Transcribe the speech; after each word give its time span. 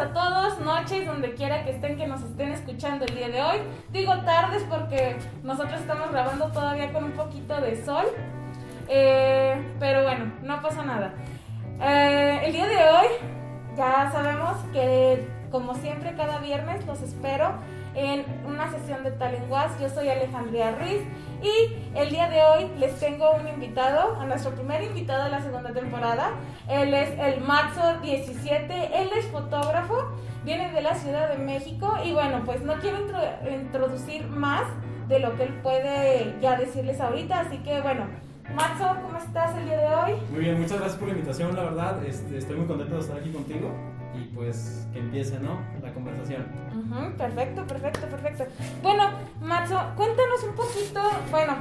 a 0.00 0.14
todos, 0.14 0.58
noches, 0.60 1.06
donde 1.06 1.34
quiera 1.34 1.62
que 1.62 1.72
estén, 1.72 1.96
que 1.96 2.06
nos 2.06 2.22
estén 2.22 2.52
escuchando 2.52 3.04
el 3.04 3.14
día 3.14 3.28
de 3.28 3.42
hoy. 3.42 3.58
Digo 3.92 4.16
tardes 4.22 4.64
porque 4.68 5.18
nosotros 5.42 5.80
estamos 5.80 6.10
grabando 6.10 6.50
todavía 6.52 6.90
con 6.92 7.04
un 7.04 7.12
poquito 7.12 7.60
de 7.60 7.84
sol, 7.84 8.06
eh, 8.88 9.74
pero 9.78 10.04
bueno, 10.04 10.32
no 10.42 10.62
pasa 10.62 10.82
nada. 10.82 11.12
Eh, 11.82 12.40
el 12.44 12.52
día 12.52 12.66
de 12.66 12.76
hoy 12.76 13.08
ya 13.76 14.10
sabemos 14.10 14.56
que 14.72 15.28
como 15.50 15.74
siempre 15.74 16.14
cada 16.14 16.38
viernes 16.38 16.86
los 16.86 17.02
espero 17.02 17.52
en 17.94 18.24
una 18.46 18.70
sesión 18.70 19.02
de 19.04 19.10
Talenguas. 19.12 19.78
Yo 19.80 19.88
soy 19.88 20.08
Alejandría 20.08 20.72
Ruiz 20.72 21.02
y 21.42 21.98
el 21.98 22.10
día 22.10 22.28
de 22.28 22.42
hoy 22.42 22.70
les 22.78 22.98
tengo 23.00 23.30
un 23.32 23.48
invitado, 23.48 24.16
a 24.20 24.26
nuestro 24.26 24.52
primer 24.52 24.82
invitado 24.82 25.24
de 25.24 25.30
la 25.30 25.40
segunda 25.40 25.72
temporada. 25.72 26.30
Él 26.68 26.92
es 26.94 27.10
el 27.18 27.40
Marzo 27.40 27.98
17, 28.02 28.90
él 29.02 29.10
es 29.16 29.26
fotógrafo, 29.26 30.12
viene 30.44 30.70
de 30.72 30.82
la 30.82 30.94
Ciudad 30.94 31.28
de 31.30 31.38
México 31.38 31.92
y 32.04 32.12
bueno, 32.12 32.42
pues 32.44 32.62
no 32.62 32.74
quiero 32.74 32.98
intro- 32.98 33.50
introducir 33.50 34.26
más 34.28 34.62
de 35.08 35.18
lo 35.18 35.36
que 35.36 35.44
él 35.44 35.54
puede 35.62 36.36
ya 36.40 36.56
decirles 36.56 37.00
ahorita, 37.00 37.40
así 37.40 37.58
que 37.58 37.80
bueno, 37.80 38.04
Marzo, 38.54 38.96
¿cómo 39.02 39.16
estás 39.18 39.56
el 39.58 39.64
día 39.66 39.78
de 39.78 39.86
hoy? 39.94 40.12
Muy 40.30 40.40
bien, 40.40 40.60
muchas 40.60 40.78
gracias 40.78 40.98
por 40.98 41.08
la 41.08 41.14
invitación, 41.14 41.54
la 41.54 41.62
verdad. 41.62 42.04
Este, 42.04 42.38
estoy 42.38 42.56
muy 42.56 42.66
contento 42.66 42.94
de 42.94 43.00
estar 43.00 43.18
aquí 43.18 43.30
contigo 43.30 43.72
y 44.14 44.24
pues 44.34 44.88
que 44.92 44.98
empiece, 44.98 45.38
¿no? 45.38 45.60
La 45.82 45.92
conversación. 45.92 46.46
Ujú, 46.70 47.16
perfecto, 47.16 47.66
perfecto, 47.66 48.06
perfecto. 48.08 48.44
Bueno, 48.82 49.10
Matzo, 49.40 49.80
cuéntanos 49.96 50.42
un 50.44 50.54
poquito, 50.54 51.00
bueno, 51.30 51.54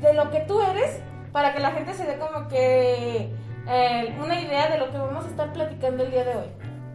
de 0.00 0.14
lo 0.14 0.30
que 0.30 0.40
tú 0.40 0.60
eres, 0.60 1.00
para 1.32 1.54
que 1.54 1.60
la 1.60 1.70
gente 1.72 1.94
se 1.94 2.04
dé 2.04 2.18
como 2.18 2.46
que 2.48 3.30
eh, 3.68 4.18
una 4.22 4.40
idea 4.40 4.70
de 4.70 4.78
lo 4.78 4.90
que 4.90 4.98
vamos 4.98 5.24
a 5.24 5.28
estar 5.28 5.52
platicando 5.52 6.04
el 6.04 6.10
día 6.10 6.24
de 6.24 6.34
hoy. 6.36 6.46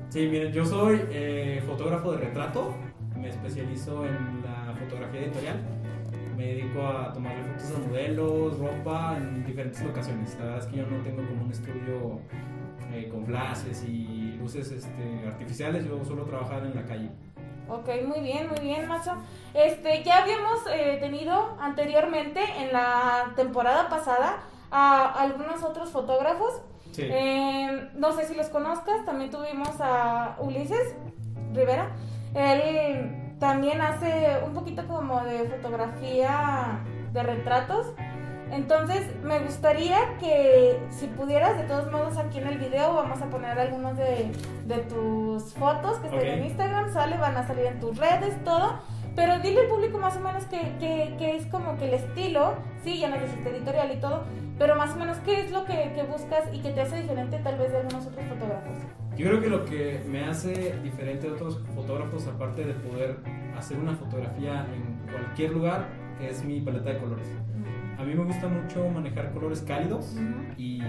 Sí, 0.10 0.28
miren, 0.28 0.52
yo 0.54 0.66
soy 0.66 1.02
eh, 1.12 1.64
fotógrafo 1.66 2.12
de 2.12 2.20
retrato, 2.20 2.76
me 3.16 3.30
especializo 3.30 4.06
en 4.06 4.42
la 4.44 4.74
fotografía 4.76 5.22
editorial. 5.22 5.58
Me 6.40 6.46
dedico 6.46 6.88
a 6.88 7.12
tomarle 7.12 7.44
fotos 7.44 7.76
a 7.76 7.80
modelos, 7.90 8.60
ropa 8.60 9.18
en 9.18 9.44
diferentes 9.46 9.84
locaciones. 9.84 10.38
La 10.40 10.46
verdad 10.46 10.60
es 10.60 10.66
que 10.68 10.78
yo 10.78 10.86
no 10.86 11.04
tengo 11.04 11.28
como 11.28 11.44
un 11.44 11.52
estudio 11.52 12.22
eh, 12.94 13.10
con 13.12 13.26
flashes 13.26 13.84
y 13.84 14.38
luces 14.40 14.72
este, 14.72 15.28
artificiales, 15.28 15.86
yo 15.86 16.02
suelo 16.06 16.24
trabajar 16.24 16.66
en 16.66 16.76
la 16.76 16.86
calle. 16.86 17.10
Ok, 17.68 17.90
muy 18.08 18.22
bien, 18.22 18.48
muy 18.48 18.62
bien, 18.62 18.88
Macho. 18.88 19.18
Este, 19.54 20.02
ya 20.06 20.20
habíamos 20.24 20.62
eh, 20.74 20.96
tenido 21.02 21.58
anteriormente 21.60 22.40
en 22.58 22.72
la 22.72 23.34
temporada 23.36 23.90
pasada 23.90 24.38
a 24.72 25.22
algunos 25.22 25.62
otros 25.62 25.90
fotógrafos. 25.90 26.62
Sí. 26.94 27.02
Eh, 27.04 27.90
no 27.96 28.14
sé 28.14 28.24
si 28.28 28.34
los 28.34 28.48
conozcas, 28.48 29.04
también 29.04 29.30
tuvimos 29.30 29.76
a 29.82 30.38
Ulises 30.40 30.96
Rivera. 31.54 31.98
Él 32.34 33.29
también 33.40 33.82
hace 33.82 34.38
un 34.46 34.54
poquito 34.54 34.86
como 34.88 35.22
de 35.22 35.46
fotografía 35.46 36.80
de 37.14 37.24
retratos. 37.24 37.88
Entonces 38.52 39.06
me 39.24 39.40
gustaría 39.40 40.18
que 40.20 40.80
si 40.90 41.06
pudieras, 41.08 41.56
de 41.58 41.64
todos 41.64 41.92
modos 41.92 42.18
aquí 42.18 42.40
en 42.40 42.48
el 42.48 42.58
video 42.58 42.96
vamos 42.96 43.22
a 43.22 43.28
poner 43.28 43.60
algunos 43.60 43.96
de, 43.96 44.32
de 44.66 44.78
tus 44.80 45.54
fotos 45.54 45.98
que 46.00 46.08
están 46.08 46.22
Ok. 46.22 46.26
en 46.26 46.46
Instagram, 46.46 46.92
sale, 46.92 47.18
van 47.18 47.38
a 47.38 47.46
salir 47.46 47.66
en 47.68 47.80
tus 47.80 47.98
redes, 47.98 48.44
todo. 48.44 48.80
Pero 49.16 49.38
dile 49.40 49.62
al 49.62 49.68
público 49.68 49.98
más 50.00 50.16
o 50.18 50.20
menos 50.20 50.46
que, 50.46 50.60
que, 50.80 51.16
que 51.18 51.36
es 51.36 51.46
como 51.48 51.78
que 51.78 51.90
el 51.90 51.94
estilo, 51.96 52.54
sí, 52.84 53.00
ya 53.00 53.10
nos 53.10 53.22
dijiste 53.22 53.50
editorial 53.50 53.92
y 53.92 53.98
todo, 53.98 54.24
pero 54.58 54.76
más 54.76 54.92
o 54.94 54.96
menos 54.96 55.18
qué 55.26 55.42
es 55.42 55.52
lo 55.52 55.66
que, 55.66 55.92
que 55.94 56.04
buscas 56.04 56.44
y 56.54 56.60
que 56.62 56.72
te 56.72 56.82
hace 56.82 57.02
diferente 57.02 57.38
tal 57.40 57.58
vez 57.58 57.72
de 57.72 57.78
algunos 57.80 58.06
otros 58.08 58.26
fotógrafos. 58.26 58.78
Yo 59.20 59.28
creo 59.28 59.42
que 59.42 59.50
lo 59.50 59.66
que 59.66 60.02
me 60.10 60.24
hace 60.24 60.80
diferente 60.82 61.28
de 61.28 61.34
otros 61.34 61.60
fotógrafos, 61.76 62.26
aparte 62.28 62.64
de 62.64 62.74
poder 62.76 63.18
hacer 63.58 63.78
una 63.78 63.94
fotografía 63.94 64.66
en 64.74 65.12
cualquier 65.12 65.52
lugar, 65.52 65.90
es 66.22 66.42
mi 66.46 66.62
paleta 66.62 66.92
de 66.92 67.00
colores. 67.00 67.28
A 67.98 68.04
mí 68.06 68.16
me 68.16 68.24
gusta 68.24 68.48
mucho 68.48 68.88
manejar 68.88 69.34
colores 69.34 69.62
cálidos 69.62 70.14
Ujú. 70.14 70.54
y 70.58 70.82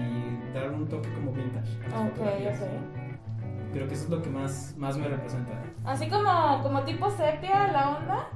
dar 0.53 0.71
un 0.71 0.87
toque 0.87 1.11
como 1.13 1.33
vintage 1.33 1.77
a 1.87 1.89
las 1.89 1.99
Ok, 2.05 2.09
fotografías. 2.15 2.61
ok. 2.61 3.73
Creo 3.73 3.87
que 3.89 3.93
eso 3.95 4.03
es 4.05 4.09
lo 4.09 4.21
que 4.21 4.29
más, 4.29 4.75
más 4.77 4.97
me 4.97 5.09
representa. 5.09 5.51
Así 5.83 6.07
como, 6.07 6.63
como 6.63 6.83
tipo 6.83 7.09
sepia 7.11 7.67
la 7.73 7.97
onda. 7.97 8.29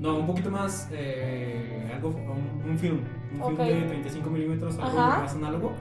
No, 0.00 0.18
un 0.18 0.26
poquito 0.26 0.50
más, 0.50 0.88
eh, 0.92 1.88
algo, 1.94 2.08
un, 2.10 2.68
un 2.70 2.78
film, 2.78 3.00
un 3.34 3.40
Ok. 3.40 3.56
film 3.62 3.80
de 3.80 3.86
35 3.86 4.28
milímetros, 4.30 4.78
algo 4.78 4.98
Ajá. 5.00 5.20
más 5.22 5.34
análogo. 5.34 5.72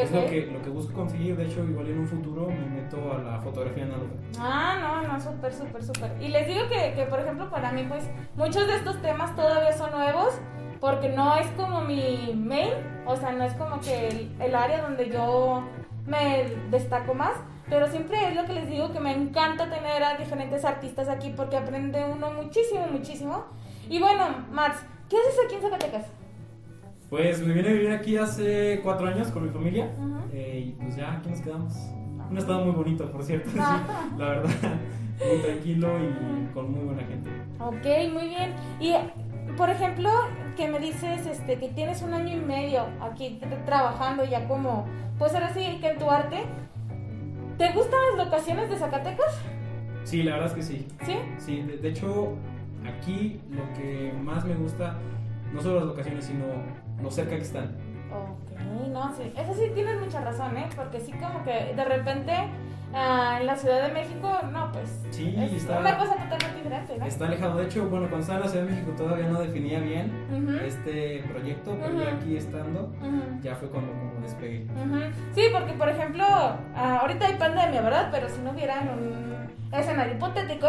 Es 0.00 0.10
lo 0.10 0.24
que, 0.26 0.46
lo 0.52 0.62
que 0.62 0.70
busco 0.70 0.92
conseguir, 0.94 1.36
de 1.36 1.46
hecho, 1.46 1.62
igual 1.64 1.88
en 1.88 1.98
un 1.98 2.06
futuro 2.06 2.46
me 2.48 2.67
a 2.96 3.18
la 3.18 3.38
fotografía 3.40 3.84
análoga. 3.84 4.10
Ah, 4.38 4.76
no, 4.80 5.12
no, 5.12 5.20
súper, 5.20 5.52
súper, 5.52 5.82
súper. 5.84 6.12
Y 6.20 6.28
les 6.28 6.46
digo 6.46 6.60
que, 6.68 6.94
que, 6.94 7.04
por 7.04 7.20
ejemplo, 7.20 7.50
para 7.50 7.72
mí, 7.72 7.84
pues, 7.88 8.04
muchos 8.36 8.66
de 8.66 8.76
estos 8.76 9.00
temas 9.02 9.34
todavía 9.36 9.72
son 9.72 9.90
nuevos, 9.92 10.34
porque 10.80 11.08
no 11.10 11.36
es 11.36 11.46
como 11.48 11.82
mi 11.82 12.32
main, 12.34 12.72
o 13.06 13.16
sea, 13.16 13.32
no 13.32 13.44
es 13.44 13.52
como 13.54 13.80
que 13.80 14.08
el, 14.08 14.36
el 14.40 14.54
área 14.54 14.82
donde 14.82 15.10
yo 15.10 15.62
me 16.06 16.46
destaco 16.70 17.14
más, 17.14 17.34
pero 17.68 17.86
siempre 17.88 18.28
es 18.28 18.34
lo 18.34 18.44
que 18.46 18.54
les 18.54 18.68
digo, 18.68 18.92
que 18.92 19.00
me 19.00 19.12
encanta 19.12 19.68
tener 19.68 20.02
a 20.02 20.16
diferentes 20.16 20.64
artistas 20.64 21.08
aquí, 21.08 21.32
porque 21.36 21.56
aprende 21.56 22.04
uno 22.04 22.30
muchísimo, 22.32 22.86
muchísimo. 22.90 23.44
Y 23.90 23.98
bueno, 23.98 24.24
Max, 24.50 24.84
¿qué 25.08 25.16
haces 25.16 25.40
aquí 25.44 25.56
en 25.56 25.62
Zacatecas? 25.62 26.06
Pues 27.10 27.40
me 27.40 27.54
vine 27.54 27.68
a 27.68 27.72
vivir 27.72 27.90
aquí 27.90 28.16
hace 28.18 28.80
cuatro 28.82 29.08
años 29.08 29.28
con 29.28 29.44
mi 29.44 29.50
familia 29.50 29.90
eh, 30.30 30.66
y 30.66 30.72
pues 30.72 30.94
ya 30.96 31.14
aquí 31.14 31.30
nos 31.30 31.40
quedamos. 31.40 31.74
Un 32.30 32.38
estado 32.38 32.64
muy 32.64 32.74
bonito, 32.74 33.10
por 33.10 33.22
cierto, 33.22 33.50
sí, 33.52 33.58
la 33.58 34.24
verdad, 34.28 34.50
muy 35.18 35.38
tranquilo 35.42 35.88
y 35.98 36.52
con 36.54 36.70
muy 36.72 36.84
buena 36.84 37.02
gente. 37.04 37.30
Ok, 37.60 38.12
muy 38.12 38.28
bien. 38.28 38.54
Y, 38.80 38.94
por 39.56 39.70
ejemplo, 39.70 40.10
que 40.56 40.68
me 40.68 40.78
dices 40.78 41.26
este, 41.26 41.58
que 41.58 41.68
tienes 41.68 42.02
un 42.02 42.12
año 42.14 42.36
y 42.36 42.40
medio 42.40 42.84
aquí 43.00 43.38
tra- 43.42 43.64
trabajando 43.64 44.24
ya 44.24 44.46
como, 44.46 44.86
pues 45.18 45.32
ahora 45.34 45.52
sí 45.54 45.78
que 45.80 45.88
en 45.90 45.98
tu 45.98 46.10
arte. 46.10 46.44
¿Te 47.56 47.72
gustan 47.72 47.98
las 48.16 48.26
locaciones 48.26 48.70
de 48.70 48.76
Zacatecas? 48.76 49.36
Sí, 50.04 50.22
la 50.22 50.34
verdad 50.34 50.48
es 50.48 50.54
que 50.54 50.62
sí. 50.62 50.86
¿Sí? 51.04 51.16
Sí, 51.38 51.62
de, 51.62 51.78
de 51.78 51.88
hecho, 51.88 52.34
aquí 52.86 53.40
lo 53.50 53.62
que 53.74 54.12
más 54.22 54.44
me 54.44 54.54
gusta, 54.54 54.96
no 55.52 55.60
solo 55.60 55.76
las 55.80 55.86
locaciones, 55.86 56.24
sino 56.24 56.44
lo 57.02 57.10
cerca 57.10 57.34
que 57.36 57.42
están. 57.42 57.76
Ok, 58.10 58.88
no, 58.90 59.12
sí. 59.14 59.32
Eso 59.36 59.54
sí 59.54 59.70
tienes 59.74 60.00
mucha 60.00 60.20
razón, 60.22 60.56
¿eh? 60.56 60.68
Porque 60.74 61.00
sí 61.00 61.12
como 61.12 61.42
que 61.44 61.74
de 61.74 61.84
repente 61.84 62.32
ah, 62.94 63.36
en 63.40 63.46
la 63.46 63.54
Ciudad 63.56 63.86
de 63.86 63.92
México, 63.92 64.30
no, 64.52 64.72
pues 64.72 65.06
Sí, 65.10 65.34
es 65.36 65.52
está- 65.52 65.80
una 65.80 65.98
cosa 65.98 66.14
totalmente 66.14 66.56
diferente, 66.56 66.96
¿no? 66.98 67.04
Está 67.06 67.26
alejado, 67.26 67.58
de 67.58 67.64
hecho, 67.66 67.88
bueno, 67.88 68.06
cuando 68.08 68.20
estaba 68.20 68.38
en 68.38 68.44
la 68.46 68.50
Ciudad 68.50 68.64
de 68.66 68.70
México 68.72 68.92
todavía 68.96 69.26
no 69.28 69.40
definía 69.40 69.80
bien 69.80 70.10
este 70.66 71.22
proyecto, 71.28 71.76
pero 71.80 72.02
ya 72.02 72.12
aquí 72.14 72.36
estando, 72.36 72.92
ya 73.42 73.54
fue 73.56 73.68
cuando 73.68 73.92
como 73.92 74.20
despegué. 74.22 74.66
Sí, 75.34 75.42
porque 75.52 75.72
por 75.74 75.88
ejemplo, 75.90 76.24
ah, 76.24 76.98
ahorita 77.02 77.26
hay 77.26 77.34
pandemia, 77.36 77.82
¿verdad? 77.82 78.08
Pero 78.10 78.28
si 78.28 78.40
no 78.40 78.52
hubiera 78.52 78.80
un 78.80 79.48
escenario 79.72 80.14
hipotético, 80.14 80.68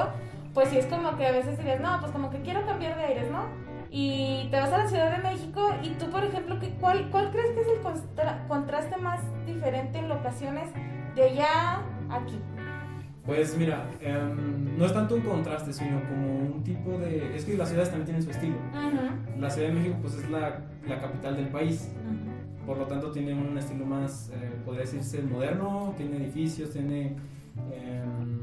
pues 0.53 0.69
sí 0.69 0.78
es 0.78 0.88
como 0.88 1.16
que 1.16 1.25
a 1.25 1.31
veces 1.31 1.57
dirías, 1.57 1.79
no, 1.79 1.99
pues 2.01 2.11
como 2.11 2.29
que 2.31 2.41
quiero 2.41 2.66
cambiar 2.66 2.97
de 2.97 3.03
aires, 3.05 3.31
¿no? 3.31 3.45
Y 3.91 4.47
te 4.51 4.57
vas 4.59 4.72
a 4.72 4.77
la 4.79 4.88
Ciudad 4.88 5.16
de 5.17 5.23
México 5.23 5.72
y 5.83 5.89
tú, 5.91 6.09
por 6.11 6.23
ejemplo, 6.23 6.59
¿qué- 6.59 6.75
cuál, 6.79 7.09
¿cuál 7.09 7.31
crees 7.31 7.51
que 7.51 7.61
es 7.61 7.67
el 7.67 8.47
contraste 8.47 8.97
más 8.97 9.19
diferente 9.45 9.97
en 9.97 10.09
locaciones 10.09 10.69
de 11.16 11.23
allá 11.23 11.81
a 12.09 12.16
aquí? 12.16 12.39
Pues 13.25 13.55
mira, 13.57 13.85
em, 14.01 14.78
no 14.78 14.85
es 14.85 14.94
tanto 14.94 15.16
un 15.16 15.22
contraste, 15.22 15.72
sino 15.73 15.99
como 16.07 16.38
un 16.55 16.63
tipo 16.63 16.97
de... 16.97 17.35
Es 17.35 17.45
que 17.45 17.55
las 17.57 17.69
ciudades 17.69 17.89
también 17.89 18.05
tienen 18.05 18.23
su 18.23 18.31
estilo. 18.31 18.55
La 19.40 19.49
Ciudad 19.49 19.67
de 19.69 19.73
México 19.75 19.96
pues 20.02 20.16
es 20.16 20.29
la, 20.29 20.61
la 20.87 20.99
capital 20.99 21.35
del 21.35 21.47
país, 21.49 21.91
por 22.66 22.78
lo 22.78 22.85
tanto 22.85 23.11
tiene 23.11 23.34
un 23.34 23.58
estilo 23.58 23.85
más, 23.85 24.31
eh, 24.34 24.52
podría 24.66 24.81
decirse, 24.81 25.22
moderno, 25.23 25.93
tiene 25.97 26.17
edificios, 26.17 26.72
tiene 26.72 27.16
em, 27.72 28.39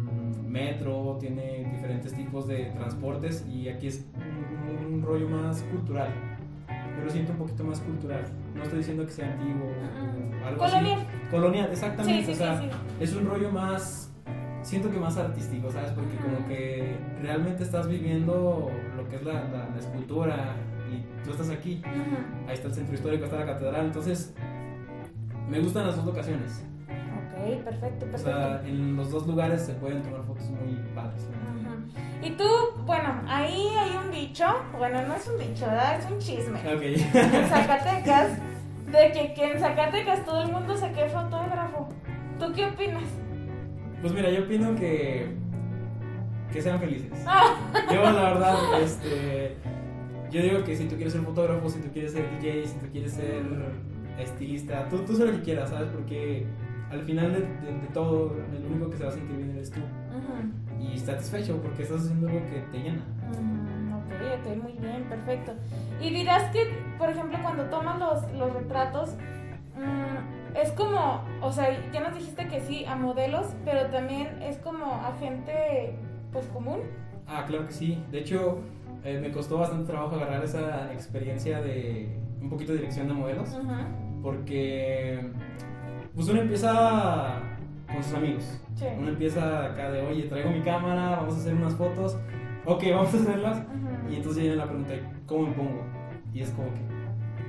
metro, 0.61 1.17
tiene 1.20 1.69
diferentes 1.73 2.12
tipos 2.14 2.47
de 2.49 2.67
transportes 2.76 3.44
y 3.49 3.69
aquí 3.69 3.88
es 3.88 4.05
un, 4.17 4.94
un 4.94 5.03
rollo 5.03 5.29
más 5.29 5.62
cultural. 5.64 6.08
Yo 6.99 7.05
lo 7.05 7.11
siento 7.11 7.32
un 7.32 7.38
poquito 7.38 7.62
más 7.64 7.81
cultural. 7.81 8.25
No 8.55 8.62
estoy 8.62 8.79
diciendo 8.79 9.05
que 9.05 9.12
sea 9.12 9.32
antiguo 9.32 9.67
o 9.69 10.47
algo 10.47 10.58
Colonial. 10.58 10.99
así. 11.00 11.31
Colonial, 11.31 11.69
exactamente. 11.70 12.20
Sí, 12.20 12.26
sí, 12.26 12.32
o 12.32 12.35
sea, 12.37 12.61
sí, 12.61 12.69
es 13.00 13.14
un 13.14 13.26
rollo 13.26 13.50
más, 13.50 14.11
siento 14.62 14.91
que 14.91 14.99
más 14.99 15.17
artístico, 15.19 15.70
¿sabes? 15.70 15.91
Porque 15.91 16.17
como 16.17 16.49
que 16.49 16.97
realmente 17.23 17.62
estás 17.62 17.87
viviendo 17.88 18.70
lo 18.97 19.09
que 19.09 19.17
es 19.17 19.23
la, 19.25 19.35
la- 19.44 19.69
la 19.69 19.79
escultura 19.79 20.56
y 20.91 21.25
tú 21.25 21.32
estás 21.32 21.50
aquí. 21.50 21.82
Ahí 22.49 22.55
está 22.55 22.69
el 22.69 22.75
centro 22.75 22.94
histórico, 22.94 23.25
está 23.26 23.37
la 23.41 23.47
catedral. 23.47 23.87
Entonces, 23.87 24.32
me 25.50 25.61
gustan 25.61 25.87
las 25.87 25.97
dos 25.97 26.06
locaciones. 26.06 26.64
Ok, 27.55 27.65
perfecto, 27.65 28.07
O 28.07 28.11
perfecto. 28.11 28.25
sea, 28.39 28.63
en 28.67 28.97
los 28.97 29.11
dos 29.11 29.27
lugares 29.27 29.63
se 29.63 29.75
pueden 29.75 30.03
tomar 30.03 30.23
fotos 30.25 30.45
muy 30.51 30.75
padres. 30.95 31.29
Y 32.23 32.31
tú, 32.31 32.45
bueno, 32.85 33.21
ahí 33.29 33.69
hay 33.79 33.91
un 34.05 34.11
dicho, 34.11 34.45
bueno, 34.79 35.01
no 35.07 35.15
es 35.15 35.29
un 35.29 35.39
dicho, 35.39 35.67
¿verdad? 35.67 35.99
Es 36.01 36.11
un 36.11 36.19
chisme. 36.19 36.59
Ok. 36.59 36.83
En 36.83 37.49
Zacatecas, 37.49 38.39
de 38.91 39.13
que, 39.13 39.35
que 39.35 39.53
en 39.53 39.59
Zacatecas 39.61 40.25
todo 40.25 40.43
el 40.43 40.51
mundo 40.51 40.77
se 40.77 40.91
quede 40.93 41.09
fotógrafo. 41.09 41.89
¿Tú 42.39 42.53
qué 42.55 42.67
opinas? 42.67 43.05
Pues 44.01 44.13
mira, 44.13 44.31
yo 44.31 44.43
opino 44.45 44.75
que. 44.75 45.29
que 46.53 46.63
sean 46.63 46.79
felices. 46.81 47.11
Ah, 47.27 47.55
Yo, 47.93 48.03
la 48.03 48.23
verdad, 48.33 48.57
este. 48.83 49.57
Yo 50.31 50.43
digo 50.43 50.65
que 50.65 50.75
si 50.77 50.85
tú 50.87 50.97
quieres 50.97 51.13
ser 51.13 51.23
fotógrafo, 51.23 51.69
si 51.69 51.79
tú 51.81 51.91
quieres 51.93 52.13
ser 52.13 52.29
DJ, 52.41 52.67
si 52.67 52.75
tú 52.79 52.87
quieres 52.91 53.13
ser 53.13 53.43
estilista, 54.19 54.89
tú, 54.89 54.99
tú 54.99 55.15
sé 55.15 55.25
lo 55.27 55.33
que 55.33 55.43
quieras, 55.43 55.71
¿sabes? 55.71 55.89
Porque 55.95 56.47
al 56.91 57.03
final 57.03 57.33
de, 57.33 57.41
de- 57.41 57.79
de 57.81 57.87
todo, 57.93 58.33
el 58.56 58.65
único 58.73 58.91
que 58.91 58.97
se 58.97 59.05
va 59.05 59.11
a 59.11 59.12
sentir 59.12 59.37
bien 59.37 59.50
eres 59.50 59.71
tú. 59.71 59.81
ujú. 59.81 60.83
Y 60.93 60.99
satisfecho 60.99 61.56
porque 61.62 61.83
estás 61.83 62.03
haciendo 62.03 62.29
algo 62.29 62.41
que 62.47 62.61
te 62.71 62.79
llena. 62.79 63.03
Mm, 63.41 63.93
ok, 63.94 64.41
ok, 64.41 64.62
muy 64.62 64.73
bien, 64.73 65.05
perfecto. 65.09 65.53
Y 66.00 66.11
dirás 66.11 66.50
que, 66.53 66.65
por 66.99 67.09
ejemplo, 67.11 67.38
cuando 67.43 67.65
toman 67.65 67.99
los, 67.99 68.31
los 68.33 68.53
retratos, 68.53 69.15
mm, 69.77 70.56
es 70.56 70.71
como, 70.73 71.23
o 71.43 71.53
sea, 71.53 71.69
ya 71.93 72.00
nos 72.00 72.15
dijiste 72.15 72.47
que 72.49 72.61
sí, 72.61 72.85
a 72.85 72.94
modelos, 72.97 73.47
pero 73.65 73.87
también 73.91 74.43
es 74.43 74.59
como 74.59 74.87
a 74.87 75.12
gente, 75.19 75.94
pues, 76.33 76.47
común. 76.47 76.81
Ah, 77.27 77.44
claro 77.47 77.67
que 77.67 77.73
sí. 77.73 78.03
De 78.12 78.21
hecho, 78.21 78.59
eh, 79.05 79.19
me 79.21 79.31
costó 79.33 79.59
bastante 79.59 79.91
trabajo 79.91 80.15
agarrar 80.17 80.44
esa 80.44 80.93
experiencia 80.93 81.61
de 81.61 82.17
un 82.41 82.49
poquito 82.50 82.73
de 82.73 82.79
dirección 82.79 83.09
de 83.09 83.15
modelos. 83.15 83.49
Porque 84.23 85.21
pues 86.17 86.29
uno 86.29 86.41
empieza 86.41 87.39
con 87.93 88.03
sus 88.03 88.15
amigos. 88.15 88.61
Sí. 88.75 88.87
Uno 88.99 89.09
empieza 89.11 89.67
acá 89.67 89.91
de, 89.93 90.03
oye, 90.03 90.25
traigo 90.25 90.51
mi 90.51 90.61
cámara, 90.63 91.11
vamos 91.19 91.35
a 91.35 91.39
hacer 91.39 91.55
unas 91.55 91.75
fotos. 91.75 92.19
Ok, 92.65 92.83
vamos 92.91 93.15
a 93.15 93.19
hacerlas. 93.19 93.59
ujú, 93.59 94.13
Y 94.13 94.17
entonces 94.17 94.43
viene 94.43 94.57
la 94.57 94.65
pregunta, 94.67 94.93
¿cómo 95.27 95.47
me 95.47 95.53
pongo? 95.55 95.83
Y 96.35 96.41
es 96.41 96.51
como 96.51 96.69
que, 96.75 96.81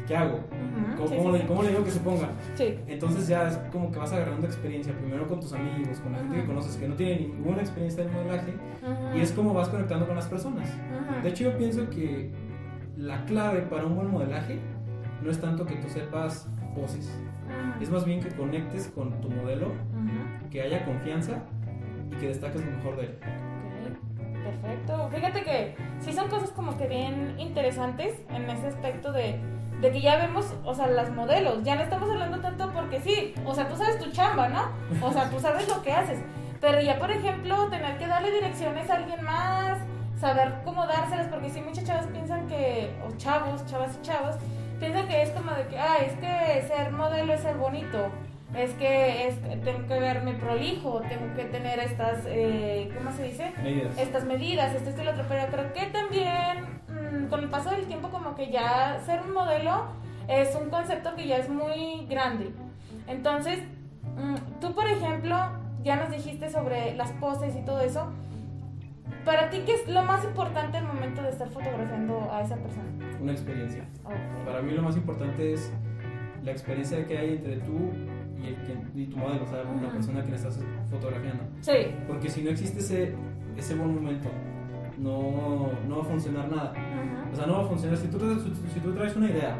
¿qué 0.08 0.16
hago? 0.16 0.36
ujú, 0.36 0.96
¿Cómo, 0.96 1.08
sí, 1.08 1.16
cómo 1.18 1.32
sí, 1.34 1.38
le, 1.42 1.48
cómo 1.48 1.64
le 1.64 1.70
digo 1.70 1.84
que 1.84 1.92
se 1.92 2.00
ponga? 2.02 2.30
Entonces 2.88 3.28
ya 3.28 3.48
es 3.48 3.58
como 3.72 3.92
que 3.92 4.00
vas 4.00 4.14
agarrando 4.14 4.46
experiencia, 4.46 4.94
primero 4.98 5.28
con 5.28 5.40
tus 5.40 5.54
amigos, 5.54 6.00
con 6.02 6.12
la 6.12 6.20
gente 6.20 6.36
que 6.36 6.40
Ujú. 6.42 6.48
conoces 6.50 6.76
que 6.78 6.88
no 6.88 6.96
tiene 6.96 7.28
ninguna 7.28 7.62
experiencia 7.62 8.04
en 8.04 8.14
modelaje. 8.14 8.54
Y 9.16 9.20
es 9.22 9.32
como 9.32 9.54
vas 9.54 9.70
conectando 9.70 10.06
con 10.06 10.16
las 10.16 10.28
personas. 10.28 10.70
De 11.24 11.30
hecho, 11.30 11.46
yo 11.46 11.58
pienso 11.58 11.90
que 11.90 12.32
la 12.96 13.26
clave 13.26 13.62
para 13.62 13.86
un 13.86 13.96
buen 13.96 14.12
modelaje 14.12 14.60
no 15.24 15.32
es 15.32 15.40
tanto 15.42 15.66
que 15.66 15.76
tú 15.76 15.90
sepas 15.90 16.48
poses, 16.80 17.10
ujú, 17.46 17.84
es 17.84 17.90
más 17.90 18.06
bien 18.06 18.22
que 18.22 18.30
conectes 18.30 18.92
con 18.94 19.20
tu 19.22 19.30
modelo, 19.30 19.68
ujú. 19.68 20.50
que 20.52 20.62
haya 20.62 20.86
confianza 20.86 21.44
y 22.12 22.16
que 22.16 22.28
destaques 22.28 22.64
lo 22.64 22.72
mejor 22.72 22.98
de 22.98 23.04
él. 23.04 23.18
Perfecto. 24.44 25.10
Fíjate 25.14 25.44
que 25.44 25.76
sí 26.00 26.14
son 26.14 26.30
cosas 26.30 26.52
como 26.52 26.78
que 26.78 26.88
bien 26.88 27.36
interesantes 27.38 28.14
en 28.30 28.50
ese 28.50 28.68
aspecto 28.68 29.12
de, 29.12 29.40
de 29.82 29.92
que 29.92 30.00
ya 30.02 30.18
vemos, 30.18 30.54
o 30.64 30.74
sea, 30.74 30.88
las 30.88 31.12
modelos. 31.12 31.64
Ya 31.64 31.76
no 31.76 31.82
estamos 31.82 32.10
hablando 32.10 32.40
tanto 32.40 32.72
porque 32.72 33.02
sí, 33.02 33.34
o 33.46 33.54
sea, 33.54 33.68
tú 33.68 33.76
sabes 33.76 34.00
tu 34.00 34.10
chamba, 34.12 34.48
¿no? 34.48 34.72
O 35.06 35.12
sea, 35.12 35.30
tú 35.30 35.40
sabes 35.40 35.68
lo 35.68 35.82
que 35.82 35.92
haces. 35.92 36.20
Pero 36.62 36.80
ya, 36.82 36.98
por 36.98 37.12
ejemplo, 37.12 37.68
tener 37.70 37.98
que 37.98 38.08
darle 38.08 38.32
direcciones 38.32 38.90
a 38.90 38.96
alguien 38.96 39.24
más, 39.24 39.80
saber 40.20 40.54
cómo 40.64 40.88
dárselas, 40.88 41.28
porque 41.28 41.50
sí, 41.50 41.62
muchas 41.62 41.84
chavas 41.84 42.08
piensan 42.08 42.48
que, 42.48 42.96
o 43.06 43.16
chavos, 43.18 43.66
chavas 43.66 43.98
y 44.02 44.02
chavos, 44.02 44.36
piensan 44.80 45.08
que 45.08 45.22
es 45.22 45.30
como 45.32 45.52
de 45.52 45.68
que, 45.68 45.80
ah, 45.80 45.98
es 45.98 46.14
que 46.14 46.68
ser 46.68 46.92
modelo 46.92 47.34
es 47.34 47.42
ser 47.42 47.58
bonito. 47.58 48.10
Es 48.56 48.72
que, 48.76 49.28
es 49.28 49.36
que 49.40 49.58
tengo 49.58 49.88
que 49.88 50.00
verme 50.00 50.34
prolijo, 50.34 51.02
tengo 51.02 51.36
que 51.36 51.44
tener 51.46 51.80
estas, 51.80 52.24
eh, 52.28 52.90
¿cómo 52.98 53.12
se 53.12 53.24
dice? 53.24 53.52
Medidas. 53.62 53.98
Estas 53.98 54.24
medidas, 54.24 54.74
esto, 54.74 54.90
esto 54.90 55.02
y 55.02 55.06
lo 55.06 55.12
otro. 55.12 55.26
Pero 55.28 55.48
creo 55.52 55.74
que 55.74 55.86
también 55.88 56.64
mm, 56.88 57.28
con 57.28 57.42
el 57.42 57.50
paso 57.50 57.72
del 57.72 57.86
tiempo 57.86 58.10
como 58.10 58.36
que 58.36 58.50
ya 58.50 59.02
ser 59.06 59.22
un 59.22 59.34
modelo 59.34 59.88
es 60.30 60.56
un 60.56 60.70
concepto 60.70 61.16
que 61.16 61.28
ya 61.28 61.38
es 61.38 61.50
muy 61.50 62.06
grande. 62.10 62.52
Entonces, 63.08 63.60
mm, 64.16 64.60
tú 64.62 64.74
por 64.74 64.88
ejemplo, 64.88 65.36
ya 65.84 65.98
nos 65.98 66.10
dijiste 66.10 66.50
sobre 66.50 66.96
las 66.96 67.12
poses 67.14 67.56
y 67.56 67.66
todo 67.66 67.82
eso. 67.82 68.12
Para 69.26 69.50
ti, 69.50 69.64
¿qué 69.66 69.74
es 69.74 69.88
lo 69.88 70.04
más 70.04 70.24
importante 70.24 70.78
al 70.78 70.88
momento 70.88 71.22
de 71.22 71.30
estar 71.30 71.50
fotografiando 71.50 72.30
a 72.32 72.42
esa 72.42 72.56
persona? 72.56 72.86
Una 73.22 73.32
experiencia. 73.34 73.86
Para 74.46 74.62
mí 74.62 74.72
lo 74.72 74.82
más 74.82 74.96
importante 74.96 75.54
es 75.54 75.72
la 76.44 76.52
experiencia 76.52 77.06
que 77.06 77.18
hay 77.18 77.34
entre 77.36 77.58
tú 77.58 77.92
y, 78.42 78.48
el 78.48 78.56
que- 78.64 78.78
y 79.02 79.06
tu 79.08 79.18
modelo, 79.18 79.44
o 79.44 79.48
sea, 79.48 79.64
la 79.64 79.92
persona 79.92 80.24
que 80.24 80.36
estás 80.36 80.60
fotografiando. 80.90 81.44
Sí. 81.62 81.74
Porque 82.08 82.30
si 82.30 82.42
no 82.44 82.52
existe 82.52 82.80
ese, 82.80 83.16
ese 83.58 83.76
buen 83.76 83.96
momento, 83.96 84.30
no, 84.98 85.70
no 85.88 85.98
va 85.98 86.02
a 86.02 86.06
funcionar 86.06 86.50
nada. 86.50 86.72
Ujú. 86.72 87.34
O 87.34 87.36
sea, 87.36 87.46
no 87.48 87.54
va 87.54 87.62
a 87.64 87.66
funcionar. 87.68 87.98
Si 87.98 88.08
tú, 88.08 88.20
si 88.74 88.80
tú 88.80 88.94
traes 88.94 89.16
una 89.16 89.30
idea 89.30 89.58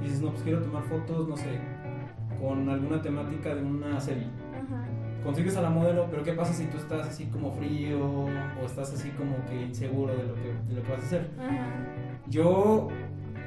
y 0.00 0.04
dices, 0.04 0.20
no, 0.20 0.30
pues 0.30 0.42
quiero 0.42 0.60
tomar 0.62 0.82
fotos, 0.82 1.28
no 1.28 1.36
sé, 1.36 1.58
con 2.40 2.68
alguna 2.68 3.00
temática 3.00 3.54
de 3.54 3.62
una 3.62 3.98
serie. 4.00 4.26
Consigues 5.24 5.56
a 5.56 5.62
la 5.62 5.70
modelo, 5.70 6.06
pero 6.10 6.22
¿qué 6.22 6.32
pasa 6.34 6.52
si 6.52 6.66
tú 6.66 6.76
estás 6.76 7.06
así 7.08 7.24
como 7.26 7.50
frío 7.52 7.98
o 8.06 8.66
estás 8.66 8.92
así 8.92 9.08
como 9.10 9.42
que 9.46 9.62
inseguro 9.62 10.14
de 10.14 10.24
lo 10.24 10.34
que, 10.34 10.52
de 10.68 10.74
lo 10.74 10.82
que 10.82 10.90
vas 10.92 11.00
a 11.00 11.06
hacer? 11.06 11.30
Ujú. 11.38 12.30
Yo 12.30 12.88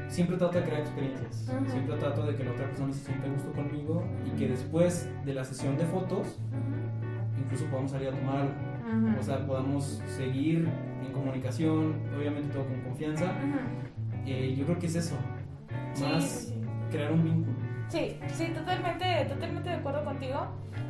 siempre 0.08 0.38
trato 0.38 0.58
de 0.58 0.64
crear 0.64 0.82
experiencias. 0.82 1.48
Ujú. 1.56 1.70
Siempre 1.70 1.96
trato 1.98 2.26
de 2.26 2.36
que 2.36 2.44
la 2.44 2.52
otra 2.52 2.66
persona 2.66 2.92
se 2.94 3.06
sienta 3.06 3.28
a 3.28 3.30
gusto 3.32 3.52
conmigo 3.54 4.04
y 4.26 4.32
que 4.32 4.48
después 4.48 5.08
de 5.24 5.34
la 5.36 5.44
sesión 5.44 5.78
de 5.78 5.86
fotos 5.86 6.40
incluso 7.40 7.66
podamos 7.68 7.92
salir 7.92 8.08
a 8.10 8.12
tomar 8.12 8.38
algo. 8.38 8.54
Ujú. 9.10 9.20
O 9.20 9.24
sea, 9.24 9.46
podamos 9.46 10.02
seguir 10.08 10.68
en 11.06 11.12
comunicación, 11.14 11.96
obviamente 12.18 12.50
todo 12.54 12.66
con 12.66 12.82
confianza. 12.82 13.32
Eh, 14.26 14.56
yo 14.58 14.66
creo 14.66 14.80
que 14.80 14.88
es 14.88 14.96
eso, 14.96 15.16
Sí, 15.94 16.04
más 16.04 16.24
sí, 16.24 16.48
sí. 16.48 16.62
crear 16.90 17.12
un 17.12 17.24
vínculo. 17.24 17.56
Sí, 17.90 18.18
sí, 18.34 18.48
totalmente, 18.54 19.26
totalmente 19.30 19.70
de 19.70 19.76
acuerdo 19.76 20.04
contigo. 20.04 20.48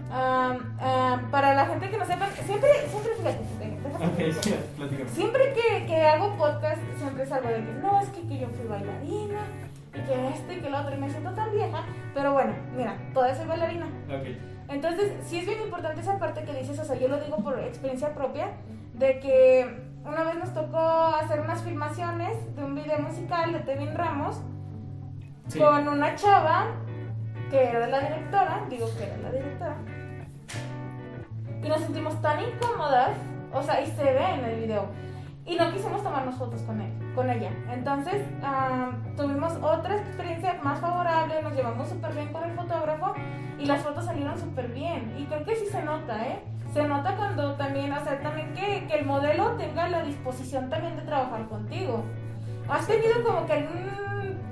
Am, 0.10 1.30
para 1.32 1.54
la 1.54 1.66
gente 1.66 1.90
que 1.90 1.98
no 1.98 2.06
sepa, 2.06 2.28
siempre, 2.46 2.70
siempre, 2.90 3.12
fíjate, 3.18 3.40
déjame. 3.84 5.10
Siempre 5.10 5.54
que, 5.54 5.86
que 5.86 6.02
hago 6.02 6.36
podcast, 6.38 6.82
siempre 6.98 7.26
salgo 7.26 7.50
de 7.50 7.56
que 7.66 7.74
no, 7.82 8.00
es 8.02 8.10
que, 8.10 8.22
que 8.28 8.40
yo 8.40 8.48
fui 8.50 8.66
bailarina, 8.68 9.42
y 9.94 10.00
que 10.00 10.30
esto 10.30 10.54
y 10.54 10.58
que 10.62 10.70
lo 10.70 10.80
otro, 10.80 10.96
y 10.96 11.00
me 11.00 11.10
siento 11.10 11.32
tan 11.32 11.52
vieja, 11.52 11.84
pero 12.14 12.32
bueno, 12.34 12.54
mira, 12.76 12.96
todavía 13.14 13.36
soy 13.36 13.48
bailarina. 13.48 13.86
Ok. 14.08 14.28
Entonces, 14.70 15.12
sí 15.26 15.40
es 15.40 15.46
bien 15.46 15.62
importante 15.62 16.02
esa 16.02 16.18
parte 16.20 16.44
que 16.44 16.54
dices, 16.54 16.80
o 16.80 16.84
sea, 16.86 16.98
yo 16.98 17.08
lo 17.08 17.20
digo 17.20 17.38
por 17.38 17.60
experiencia 17.60 18.14
propia, 18.14 18.50
de 18.94 19.20
que 19.20 19.82
una 20.06 20.24
vez 20.24 20.36
nos 20.36 20.54
tocó 20.54 20.78
hacer 20.80 21.42
unas 21.42 21.62
filmaciones 21.64 22.56
de 22.56 22.64
un 22.64 22.76
video 22.76 23.00
musical 23.00 23.52
de 23.54 23.60
Tevin 23.60 23.94
Ramos, 23.96 24.42
Sí. 25.48 25.60
con 25.60 25.88
una 25.88 26.14
chava 26.16 26.66
que 27.50 27.70
era 27.70 27.88
la 27.88 28.02
directora, 28.02 28.66
digo 28.70 28.86
que 28.98 29.04
era 29.06 29.16
la 29.18 29.32
directora, 29.32 29.76
y 31.64 31.68
nos 31.68 31.82
sentimos 31.82 32.22
tan 32.22 32.40
incómodas, 32.42 33.18
o 33.54 33.62
sea, 33.64 33.82
y 33.82 33.88
se 33.88 34.04
ve 34.04 34.34
en 34.34 34.46
el 34.46 34.60
video, 34.62 34.88
y 35.48 35.56
no 35.56 35.72
quisimos 35.72 36.04
tomarnos 36.04 36.36
fotos 36.36 36.62
con 36.64 36.82
él, 36.82 36.92
con 37.16 37.30
ella. 37.30 37.52
Entonces 37.72 38.22
ah, 38.44 38.92
tuvimos 39.16 39.54
otra 39.62 39.96
experiencia 39.96 40.60
más 40.62 40.80
favorable, 40.80 41.42
nos 41.42 41.54
llevamos 41.54 41.88
súper 41.88 42.14
bien 42.14 42.34
con 42.34 42.44
el 42.44 42.52
fotógrafo 42.52 43.14
y 43.58 43.66
las 43.66 43.82
fotos 43.82 44.06
salieron 44.06 44.38
súper 44.38 44.68
bien. 44.68 45.16
Y 45.18 45.24
creo 45.24 45.46
que 45.46 45.56
sí 45.56 45.66
se 45.68 45.82
nota, 45.84 46.28
¿eh? 46.28 46.44
Se 46.74 46.86
nota 46.86 47.16
cuando 47.16 47.54
también, 47.54 47.94
o 47.94 48.04
sea, 48.04 48.20
también 48.20 48.54
que, 48.54 48.86
que 48.88 49.00
el 49.00 49.06
modelo 49.06 49.52
tenga 49.52 49.88
la 49.88 50.04
disposición 50.04 50.70
también 50.70 50.98
de 50.98 51.04
trabajar 51.04 51.48
contigo. 51.48 52.04
¿Has 52.70 52.86
tenido 52.86 53.24
como 53.24 53.46
que 53.46 53.54
algún 53.54 53.88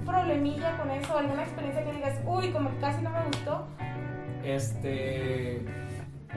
problemilla 0.06 0.78
con 0.78 0.90
eso, 0.92 1.18
alguna 1.18 1.44
experiencia 1.44 1.84
que 1.84 1.92
digas, 1.92 2.22
uy, 2.26 2.52
como 2.52 2.70
que 2.70 2.78
casi 2.78 3.02
no 3.02 3.10
me 3.10 3.22
gustó? 3.26 3.68
Este. 4.46 5.66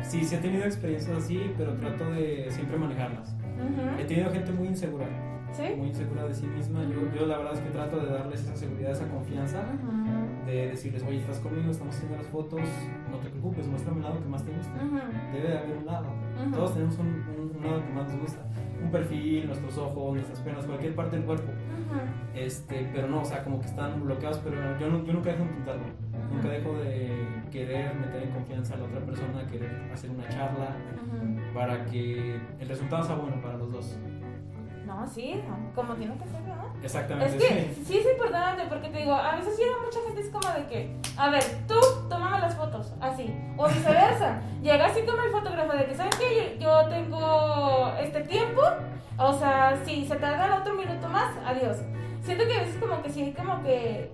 Sí, 0.03 0.25
sí 0.25 0.35
he 0.37 0.39
tenido 0.39 0.65
experiencias 0.65 1.17
así, 1.19 1.53
pero 1.57 1.73
trato 1.75 2.11
de 2.11 2.47
siempre 2.51 2.79
manejarlas. 2.79 3.35
He 3.59 3.63
Ujú. 4.03 4.07
tenido 4.07 4.31
gente 4.31 4.53
muy 4.53 4.69
insegura, 4.69 5.07
¿Sí? 5.53 5.65
muy 5.77 5.89
insegura 5.89 6.25
de 6.27 6.35
sí 6.35 6.47
misma. 6.47 6.83
Yo, 6.85 7.13
yo 7.19 7.27
la 7.27 7.39
verdad 7.39 7.55
es 7.55 7.61
que 7.61 7.71
trato 7.71 7.99
de 7.99 8.13
darles 8.13 8.41
esa 8.43 8.57
seguridad, 8.57 8.93
esa 8.93 9.09
confianza, 9.09 9.65
Ujú. 9.83 10.47
de 10.47 10.69
decirles, 10.69 11.03
oye, 11.07 11.19
estás 11.19 11.39
conmigo, 11.41 11.71
estamos 11.71 11.95
haciendo 11.95 12.17
las 12.17 12.27
fotos, 12.29 12.61
no 13.11 13.19
te 13.19 13.29
preocupes, 13.29 13.67
muéstrame 13.67 13.99
el 13.99 14.05
lado 14.05 14.23
que 14.23 14.29
más 14.29 14.45
te 14.45 14.53
gusta. 14.53 14.73
Ujú. 14.85 14.99
Debe 15.35 15.49
de 15.49 15.59
haber 15.59 15.77
un 15.77 15.87
lado. 15.87 16.07
Todos 16.55 16.75
tenemos 16.75 16.99
un, 16.99 17.07
un- 17.07 17.57
un 17.57 17.63
lado 17.65 17.85
que 17.85 17.93
más 17.93 18.09
nos 18.09 18.21
gusta. 18.21 18.41
Un 18.83 18.91
perfil, 18.93 19.47
nuestros 19.49 19.77
ojos, 19.77 20.15
nuestras 20.15 20.41
piernas, 20.41 20.65
cualquier 20.65 20.95
parte 20.95 21.17
del 21.17 21.25
cuerpo. 21.25 21.51
Este, 22.35 22.89
pero 22.95 23.09
no, 23.09 23.23
o 23.23 23.25
sea, 23.25 23.43
como 23.43 23.59
que 23.61 23.67
están 23.67 24.01
bloqueados, 24.05 24.39
pero 24.39 24.57
yo, 24.79 24.89
no- 24.89 25.05
yo 25.05 25.13
nunca 25.13 25.31
dejo 25.33 25.43
de 25.43 25.49
intentarlo. 25.51 25.83
Nunca 26.33 26.49
dejo 26.49 26.79
de 26.79 27.11
querer 27.51 27.95
meter 27.95 28.23
en 28.23 28.31
confianza 28.31 28.75
a 28.75 28.79
la 28.79 28.85
otra 28.85 29.01
persona, 29.01 29.47
querer 29.47 29.91
hacer 29.93 30.11
una 30.11 30.29
charla 30.29 30.77
para 31.55 31.85
que 31.87 32.41
el 32.59 32.69
resultado 32.69 33.03
sea 33.03 33.17
bueno 33.17 33.41
para 33.41 33.57
los 33.57 33.73
dos. 33.73 33.99
No, 34.87 35.07
sí, 35.07 35.39
como 35.75 35.95
tiene 35.95 36.17
que 36.17 36.25
ser, 36.25 36.41
¿no? 36.43 36.73
Exactamente. 36.83 37.37
Es 37.37 37.43
que 37.43 37.75
sí. 37.75 37.85
sí 37.85 37.99
es 37.99 38.07
importante 38.11 38.65
porque 38.71 38.89
te 38.89 39.01
digo, 39.01 39.13
a 39.13 39.37
veces 39.37 39.59
llega 39.59 39.73
mucha 39.85 40.01
gente 40.07 40.21
es 40.23 40.31
como 40.31 40.49
de 40.49 40.67
que, 40.67 40.97
a 41.19 41.29
ver, 41.29 41.45
tú 41.67 41.75
tómame 42.09 42.41
las 42.41 42.57
fotos, 42.57 42.95
así, 43.01 43.35
o 43.59 43.69
viceversa. 43.69 44.41
Llega 44.63 44.87
así 44.87 45.03
como 45.03 45.23
el 45.23 45.31
fotógrafo 45.31 45.77
de 45.77 45.87
que, 45.87 45.95
¿sabes 45.95 46.17
qué? 46.17 46.57
Yo, 46.59 46.83
yo 46.83 46.89
tengo 46.89 47.93
este 48.01 48.23
tiempo, 48.23 48.63
o 49.19 49.33
sea, 49.35 49.77
si 49.85 50.07
se 50.07 50.17
tardan 50.17 50.53
otro 50.53 50.75
minuto 50.75 50.99
tomas, 51.01 51.35
adiós. 51.45 51.77
Siento 52.23 52.47
que 52.47 52.55
a 52.55 52.61
veces 52.61 52.77
como 52.81 53.03
que 53.03 53.11
sí 53.11 53.35
como 53.37 53.63
que... 53.63 54.11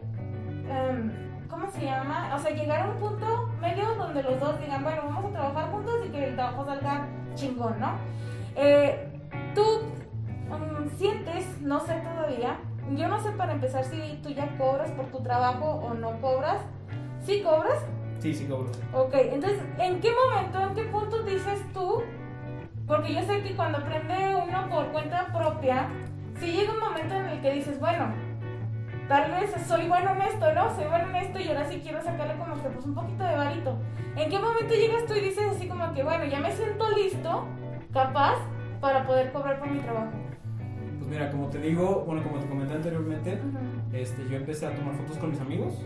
em, 0.68 1.23
¿Cómo 1.64 1.76
se 1.78 1.86
llama? 1.86 2.30
O 2.36 2.38
sea, 2.38 2.50
llegar 2.50 2.82
a 2.82 2.90
un 2.90 2.98
punto 2.98 3.48
medio 3.58 3.94
donde 3.94 4.22
los 4.22 4.38
dos 4.38 4.60
digan, 4.60 4.84
bueno, 4.84 5.04
vamos 5.06 5.24
a 5.24 5.28
trabajar 5.30 5.70
juntos 5.70 5.94
y 6.06 6.10
que 6.10 6.24
el 6.24 6.34
trabajo 6.34 6.66
salga 6.66 7.08
chingón, 7.36 7.80
¿no? 7.80 7.92
Eh, 8.54 9.08
tú 9.54 9.62
mm, 10.50 10.94
sientes, 10.98 11.62
no 11.62 11.80
sé 11.80 11.94
todavía, 11.94 12.58
yo 12.94 13.08
no 13.08 13.18
sé 13.18 13.30
para 13.30 13.54
empezar 13.54 13.82
si 13.82 14.20
tú 14.22 14.28
ya 14.28 14.46
cobras 14.58 14.90
por 14.90 15.06
tu 15.06 15.22
trabajo 15.22 15.64
o 15.64 15.94
no 15.94 16.20
cobras. 16.20 16.60
¿Sí 17.22 17.42
cobras? 17.42 17.78
Sí, 18.18 18.34
sí, 18.34 18.44
cobro. 18.44 18.70
Ok, 18.92 19.14
entonces, 19.14 19.62
¿en 19.78 20.00
qué 20.00 20.10
momento, 20.12 20.60
en 20.60 20.74
qué 20.74 20.82
punto 20.82 21.22
dices 21.22 21.64
tú? 21.72 22.02
Porque 22.86 23.14
yo 23.14 23.22
sé 23.22 23.42
que 23.42 23.56
cuando 23.56 23.78
aprende 23.78 24.36
uno 24.36 24.68
por 24.68 24.88
cuenta 24.88 25.28
propia, 25.32 25.88
si 26.38 26.52
llega 26.52 26.74
un 26.74 26.80
momento 26.80 27.14
en 27.14 27.24
el 27.24 27.40
que 27.40 27.52
dices, 27.52 27.80
bueno, 27.80 28.12
tal 29.08 29.30
vez 29.30 29.54
soy 29.66 29.88
bueno 29.88 30.12
en 30.12 30.22
esto, 30.22 30.52
¿no? 30.54 30.74
Soy 30.74 30.84
bueno 30.86 31.08
en 31.10 31.16
esto 31.16 31.40
y 31.40 31.48
ahora 31.48 31.64
sí 31.68 31.80
quiero 31.82 32.02
sacarle 32.02 32.34
como 32.36 32.54
que 32.54 32.68
pues 32.68 32.84
un 32.86 32.94
poquito 32.94 33.24
de 33.24 33.36
varito. 33.36 33.78
¿En 34.16 34.30
qué 34.30 34.38
momento 34.38 34.74
llegas 34.74 35.06
tú 35.06 35.14
y 35.14 35.20
dices 35.20 35.44
así 35.54 35.68
como 35.68 35.92
que, 35.92 36.02
bueno, 36.02 36.24
ya 36.24 36.40
me 36.40 36.52
siento 36.52 36.84
listo, 36.96 37.46
capaz, 37.92 38.36
para 38.80 39.06
poder 39.06 39.32
cobrar 39.32 39.58
por 39.58 39.70
mi 39.70 39.80
trabajo? 39.80 40.12
Pues 40.98 41.08
mira, 41.08 41.30
como 41.30 41.48
te 41.48 41.58
digo, 41.58 42.04
bueno, 42.06 42.22
como 42.22 42.38
te 42.38 42.46
comenté 42.46 42.74
anteriormente, 42.74 43.38
este, 43.92 44.26
yo 44.28 44.36
empecé 44.36 44.66
a 44.66 44.74
tomar 44.74 44.94
fotos 44.94 45.18
con 45.18 45.30
mis 45.30 45.40
amigos. 45.40 45.84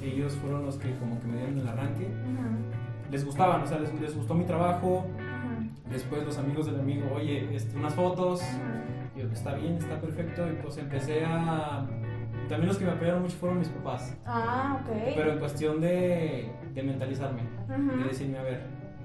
Ellos 0.00 0.34
fueron 0.36 0.64
los 0.64 0.76
que 0.76 0.96
como 0.98 1.20
que 1.20 1.26
me 1.26 1.36
dieron 1.36 1.58
el 1.58 1.68
arranque. 1.68 2.08
Les 3.10 3.24
gustaban, 3.24 3.62
o 3.62 3.66
sea, 3.66 3.78
les, 3.78 3.92
les 4.00 4.16
gustó 4.16 4.34
mi 4.34 4.44
trabajo. 4.44 5.04
Después 5.90 6.24
los 6.24 6.38
amigos 6.38 6.66
del 6.66 6.80
amigo, 6.80 7.12
oye, 7.14 7.54
este, 7.54 7.76
unas 7.76 7.94
fotos. 7.94 8.40
ujú. 8.40 9.20
Yo, 9.20 9.30
está 9.30 9.54
bien, 9.54 9.74
está 9.74 10.00
perfecto. 10.00 10.48
Y 10.50 10.56
pues 10.62 10.78
empecé 10.78 11.24
a... 11.24 11.86
También 12.48 12.68
los 12.68 12.76
que 12.78 12.84
me 12.84 12.90
apoyaron 12.92 13.22
mucho 13.22 13.36
fueron 13.36 13.58
mis 13.58 13.68
papás. 13.68 14.16
Ah, 14.26 14.80
ok. 14.82 14.92
Pero 15.14 15.32
en 15.32 15.38
cuestión 15.38 15.80
de, 15.80 16.50
de 16.74 16.82
mentalizarme, 16.82 17.42
Ujú, 17.68 17.98
de 17.98 18.04
decirme, 18.08 18.38
a 18.38 18.42
ver, 18.42 18.60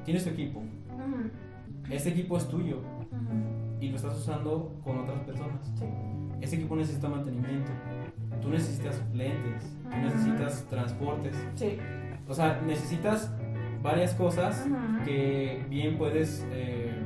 tienes 0.05 0.23
tu 0.23 0.29
equipo. 0.31 0.59
ujú, 0.59 1.29
Este 1.89 2.09
equipo 2.09 2.37
es 2.37 2.47
tuyo 2.47 2.81
y 3.79 3.89
lo 3.89 3.95
estás 3.95 4.17
usando 4.17 4.79
con 4.83 4.99
otras 4.99 5.19
personas. 5.21 5.71
Sí. 5.75 5.85
Ese 6.41 6.55
equipo 6.57 6.75
necesita 6.75 7.07
mantenimiento. 7.09 7.71
Tú 8.41 8.49
necesitas 8.49 8.95
suplentes, 8.95 9.75
tú 9.89 9.97
necesitas 9.97 10.65
transportes. 10.69 11.35
Sí. 11.55 11.77
O 12.27 12.33
sea, 12.33 12.61
necesitas 12.65 13.33
varias 13.81 14.13
cosas 14.13 14.65
que 15.05 15.63
bien 15.69 15.97
puedes 15.97 16.45
eh, 16.51 16.98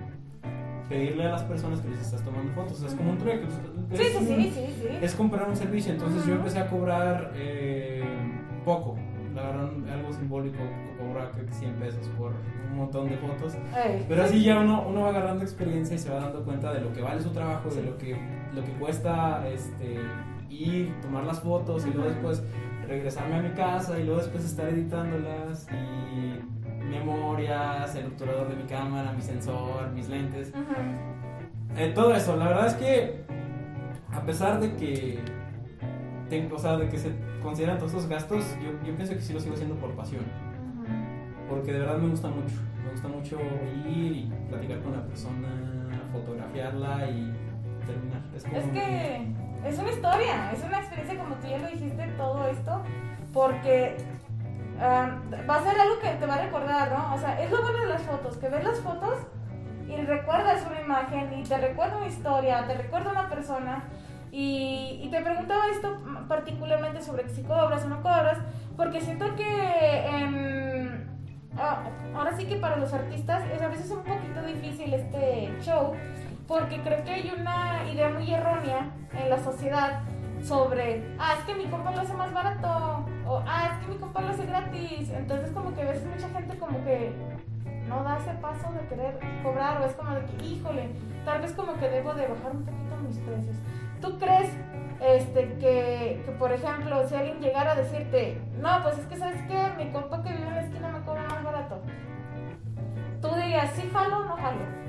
pedirle 0.93 1.25
a 1.25 1.31
las 1.31 1.43
personas 1.43 1.79
que 1.81 1.89
les 1.89 2.01
estás 2.01 2.23
tomando 2.23 2.51
fotos. 2.53 2.73
O 2.73 2.75
sea, 2.75 2.89
es 2.89 2.95
como 2.95 3.11
un 3.11 3.17
trueque. 3.17 3.45
Sí, 3.93 4.01
es 4.03 4.13
sí, 4.13 4.25
sí, 4.25 4.51
sí, 4.53 4.73
sí. 4.81 4.87
Es 5.01 5.15
comprar 5.15 5.49
un 5.49 5.55
servicio. 5.55 5.91
Entonces 5.91 6.25
yo 6.25 6.35
empecé 6.35 6.59
a 6.59 6.67
cobrar 6.67 7.31
eh, 7.35 8.03
poco. 8.63 8.95
La 9.33 9.41
verdad, 9.41 9.69
algo 9.91 10.13
simbólico, 10.13 10.59
cobrar 10.99 11.31
creo 11.31 11.47
que 11.47 11.53
100 11.53 11.73
pesos 11.73 12.07
por 12.09 12.33
un 12.69 12.77
montón 12.77 13.09
de 13.09 13.17
fotos. 13.17 13.53
Pero 14.07 14.23
así 14.23 14.43
ya 14.43 14.59
uno, 14.59 14.85
uno 14.87 15.01
va 15.01 15.09
agarrando 15.09 15.43
experiencia 15.43 15.95
y 15.95 15.99
se 15.99 16.11
va 16.11 16.19
dando 16.19 16.43
cuenta 16.43 16.71
de 16.71 16.81
lo 16.81 16.93
que 16.93 17.01
vale 17.01 17.19
su 17.19 17.31
trabajo, 17.31 17.69
de 17.69 17.81
lo 17.81 17.97
que, 17.97 18.15
lo 18.53 18.63
que 18.63 18.71
cuesta 18.73 19.47
este, 19.49 19.97
ir, 20.51 20.93
tomar 21.01 21.23
las 21.23 21.39
fotos 21.39 21.87
y 21.87 21.91
luego 21.91 22.09
después 22.09 22.43
regresarme 22.87 23.35
a 23.37 23.41
mi 23.41 23.49
casa 23.51 23.99
y 23.99 24.03
luego 24.03 24.19
después 24.19 24.45
estar 24.45 24.69
editándolas 24.69 25.67
y 25.71 26.62
memorias, 26.89 27.95
el 27.95 28.07
obturador 28.07 28.49
de 28.49 28.55
mi 28.55 28.63
cámara, 28.63 29.11
mi 29.11 29.21
sensor, 29.21 29.91
mis 29.91 30.09
lentes. 30.09 30.51
Eh, 31.77 31.91
todo 31.95 32.13
eso, 32.13 32.35
la 32.35 32.47
verdad 32.47 32.67
es 32.67 32.73
que 32.75 33.23
a 34.11 34.21
pesar 34.25 34.59
de 34.59 34.75
que 34.75 35.19
tengo, 36.29 36.55
o 36.55 36.59
sea, 36.59 36.77
de 36.77 36.87
que 36.89 36.97
se 36.97 37.11
consideran 37.41 37.77
todos 37.77 37.93
esos 37.93 38.07
gastos, 38.07 38.45
yo, 38.63 38.71
yo 38.85 38.95
pienso 38.95 39.13
que 39.13 39.21
sí 39.21 39.33
lo 39.33 39.39
sigo 39.39 39.55
haciendo 39.55 39.75
por 39.75 39.91
pasión, 39.95 40.23
porque 41.49 41.73
de 41.73 41.79
verdad 41.79 41.97
me 41.97 42.09
gusta 42.09 42.27
mucho, 42.27 42.55
me 42.83 42.91
gusta 42.91 43.07
mucho 43.07 43.39
ir 43.87 44.11
y 44.11 44.31
platicar 44.49 44.79
con 44.81 44.93
la 44.93 45.03
persona, 45.05 45.49
fotografiarla 46.11 47.09
y 47.09 47.33
terminar. 47.85 48.21
Es, 48.35 48.43
como 48.43 48.57
Es 48.57 48.65
que 48.65 49.27
es 49.65 49.79
una 49.79 49.89
historia, 49.89 50.51
es 50.51 50.63
una 50.63 50.79
experiencia 50.79 51.17
como 51.17 51.35
tú 51.35 51.47
ya 51.47 51.57
lo 51.57 51.67
dijiste, 51.67 52.07
todo 52.17 52.47
esto, 52.47 52.81
porque 53.33 53.95
ah, 54.81 55.17
va 55.49 55.55
a 55.55 55.63
ser 55.63 55.79
algo 55.79 55.99
que 55.99 56.09
te 56.09 56.25
va 56.25 56.35
a 56.35 56.41
recordar, 56.41 56.91
¿no? 56.91 57.13
O 57.15 57.17
sea, 57.17 57.41
es 57.41 57.51
lo 57.51 57.61
bueno 57.61 57.79
de 57.79 57.87
las 57.87 58.01
fotos, 58.03 58.37
que 58.37 58.49
ves 58.49 58.63
las 58.63 58.79
fotos 58.79 59.19
y 59.87 59.95
recuerdas 59.97 60.65
una 60.69 60.81
imagen 60.81 61.33
y 61.39 61.43
te 61.43 61.57
recuerda 61.57 61.97
una 61.97 62.07
historia, 62.07 62.65
te 62.67 62.75
recuerda 62.75 63.11
una 63.11 63.29
persona. 63.29 63.83
Y, 64.35 65.07
te 65.11 65.21
preguntaba 65.21 65.67
esto 65.67 65.95
particularmente 66.27 67.03
sobre 67.03 67.29
si 67.29 67.43
cobras 67.43 67.85
o 67.85 67.89
no 67.89 68.01
cobras, 68.01 68.39
porque 68.75 68.99
siento 68.99 69.35
que 69.35 70.07
en- 70.07 71.07
ah, 71.55 71.83
ahora 72.15 72.35
sí 72.35 72.45
que 72.45 72.55
para 72.55 72.77
los 72.77 72.91
artistas 72.93 73.43
es 73.53 73.61
a 73.61 73.67
veces 73.67 73.91
un 73.91 74.03
poquito 74.03 74.41
difícil 74.41 74.91
este 74.91 75.55
show, 75.61 75.93
porque 76.47 76.81
creo 76.81 77.03
que 77.03 77.11
hay 77.11 77.31
una 77.39 77.83
idea 77.93 78.09
muy 78.09 78.33
errónea 78.33 78.89
en 79.13 79.29
la 79.29 79.37
sociedad 79.37 80.01
sobre, 80.41 81.15
ah, 81.19 81.35
es 81.37 81.45
que 81.45 81.53
mi 81.53 81.65
compa 81.65 81.91
lo 81.91 82.01
hace 82.01 82.15
más 82.15 82.33
barato, 82.33 83.05
o 83.25 83.43
ah, 83.45 83.71
es 83.71 83.85
que 83.85 83.93
mi 83.93 83.99
compa 83.99 84.21
lo 84.21 84.29
hace 84.29 84.45
gratis. 84.45 85.09
Entonces 85.09 85.51
como 85.51 85.73
que 85.73 85.81
a 85.81 85.85
veces 85.85 86.05
mucha 86.05 86.29
gente 86.29 86.57
como 86.57 86.83
que 86.83 87.13
no 87.87 88.03
da 88.03 88.17
ese 88.17 88.33
paso 88.35 88.71
de 88.71 88.87
querer 88.87 89.19
cobrar, 89.43 89.81
o 89.81 89.85
es 89.85 89.93
como 89.93 90.15
de 90.15 90.25
que, 90.25 90.45
híjole, 90.45 90.89
tal 91.25 91.41
vez 91.41 91.51
como 91.53 91.73
que 91.73 91.89
debo 91.89 92.13
de 92.13 92.27
bajar 92.27 92.51
un 92.51 92.63
poquito 92.63 92.95
mis 93.07 93.17
precios. 93.19 93.57
¿Tú 94.01 94.17
crees 94.19 94.49
este, 95.01 95.53
que, 95.59 96.21
que, 96.25 96.31
por 96.39 96.51
ejemplo, 96.51 97.07
si 97.07 97.15
alguien 97.15 97.39
llegara 97.39 97.73
a 97.73 97.75
decirte, 97.75 98.39
no, 98.59 98.81
pues 98.83 98.97
es 98.97 99.05
que 99.05 99.17
sabes 99.17 99.41
que 99.43 99.83
mi 99.83 99.91
compa 99.91 100.23
que 100.23 100.31
vive 100.31 100.47
en 100.47 100.55
la 100.55 100.61
esquina 100.61 100.89
me 100.89 101.05
cobra 101.05 101.23
más 101.27 101.43
barato? 101.43 101.81
Tú 103.21 103.29
dirías, 103.35 103.71
¿sí 103.71 103.89
jalo 103.93 104.17
o 104.17 104.25
no 104.25 104.37
jalo? 104.37 104.83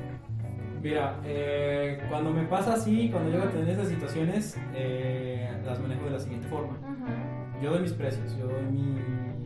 Mira, 0.82 1.16
eh, 1.24 2.04
cuando 2.10 2.30
me 2.30 2.42
pasa 2.44 2.74
así, 2.74 3.08
cuando 3.10 3.30
llego 3.30 3.44
a 3.44 3.50
tener 3.50 3.70
esas 3.70 3.88
situaciones, 3.88 4.60
eh, 4.74 5.50
las 5.64 5.80
manejo 5.80 6.04
de 6.04 6.10
la 6.10 6.18
siguiente 6.18 6.46
forma. 6.48 6.74
Ujú. 6.74 7.43
Yo 7.64 7.70
doy 7.70 7.80
mis 7.80 7.92
precios, 7.94 8.36
yo 8.36 8.46
doy 8.46 8.62
mi- 8.70 9.00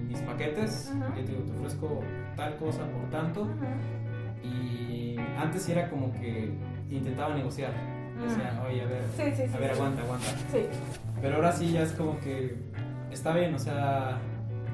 mis 0.08 0.20
paquetes, 0.22 0.92
yo 1.16 1.24
te 1.24 1.30
digo, 1.30 1.44
te 1.44 1.52
ofrezco 1.52 2.00
tal 2.34 2.56
cosa 2.56 2.80
por 2.90 3.08
tanto. 3.10 3.46
Y 4.42 5.16
antes 5.38 5.68
era 5.68 5.88
como 5.88 6.12
que 6.12 6.50
intentaba 6.90 7.32
negociar. 7.36 7.70
Decía, 8.20 8.60
oye, 8.68 8.82
a 8.82 8.86
ver, 8.86 9.02
Sí, 9.16 9.22
sí, 9.36 9.48
sí. 9.48 9.54
a 9.54 9.58
ver, 9.60 9.70
aguanta, 9.70 10.02
aguanta. 10.02 10.26
Pero 11.22 11.36
ahora 11.36 11.52
sí 11.52 11.70
ya 11.72 11.82
es 11.82 11.92
como 11.92 12.18
que 12.18 12.56
está 13.12 13.32
bien, 13.34 13.54
o 13.54 13.58
sea, 13.60 14.18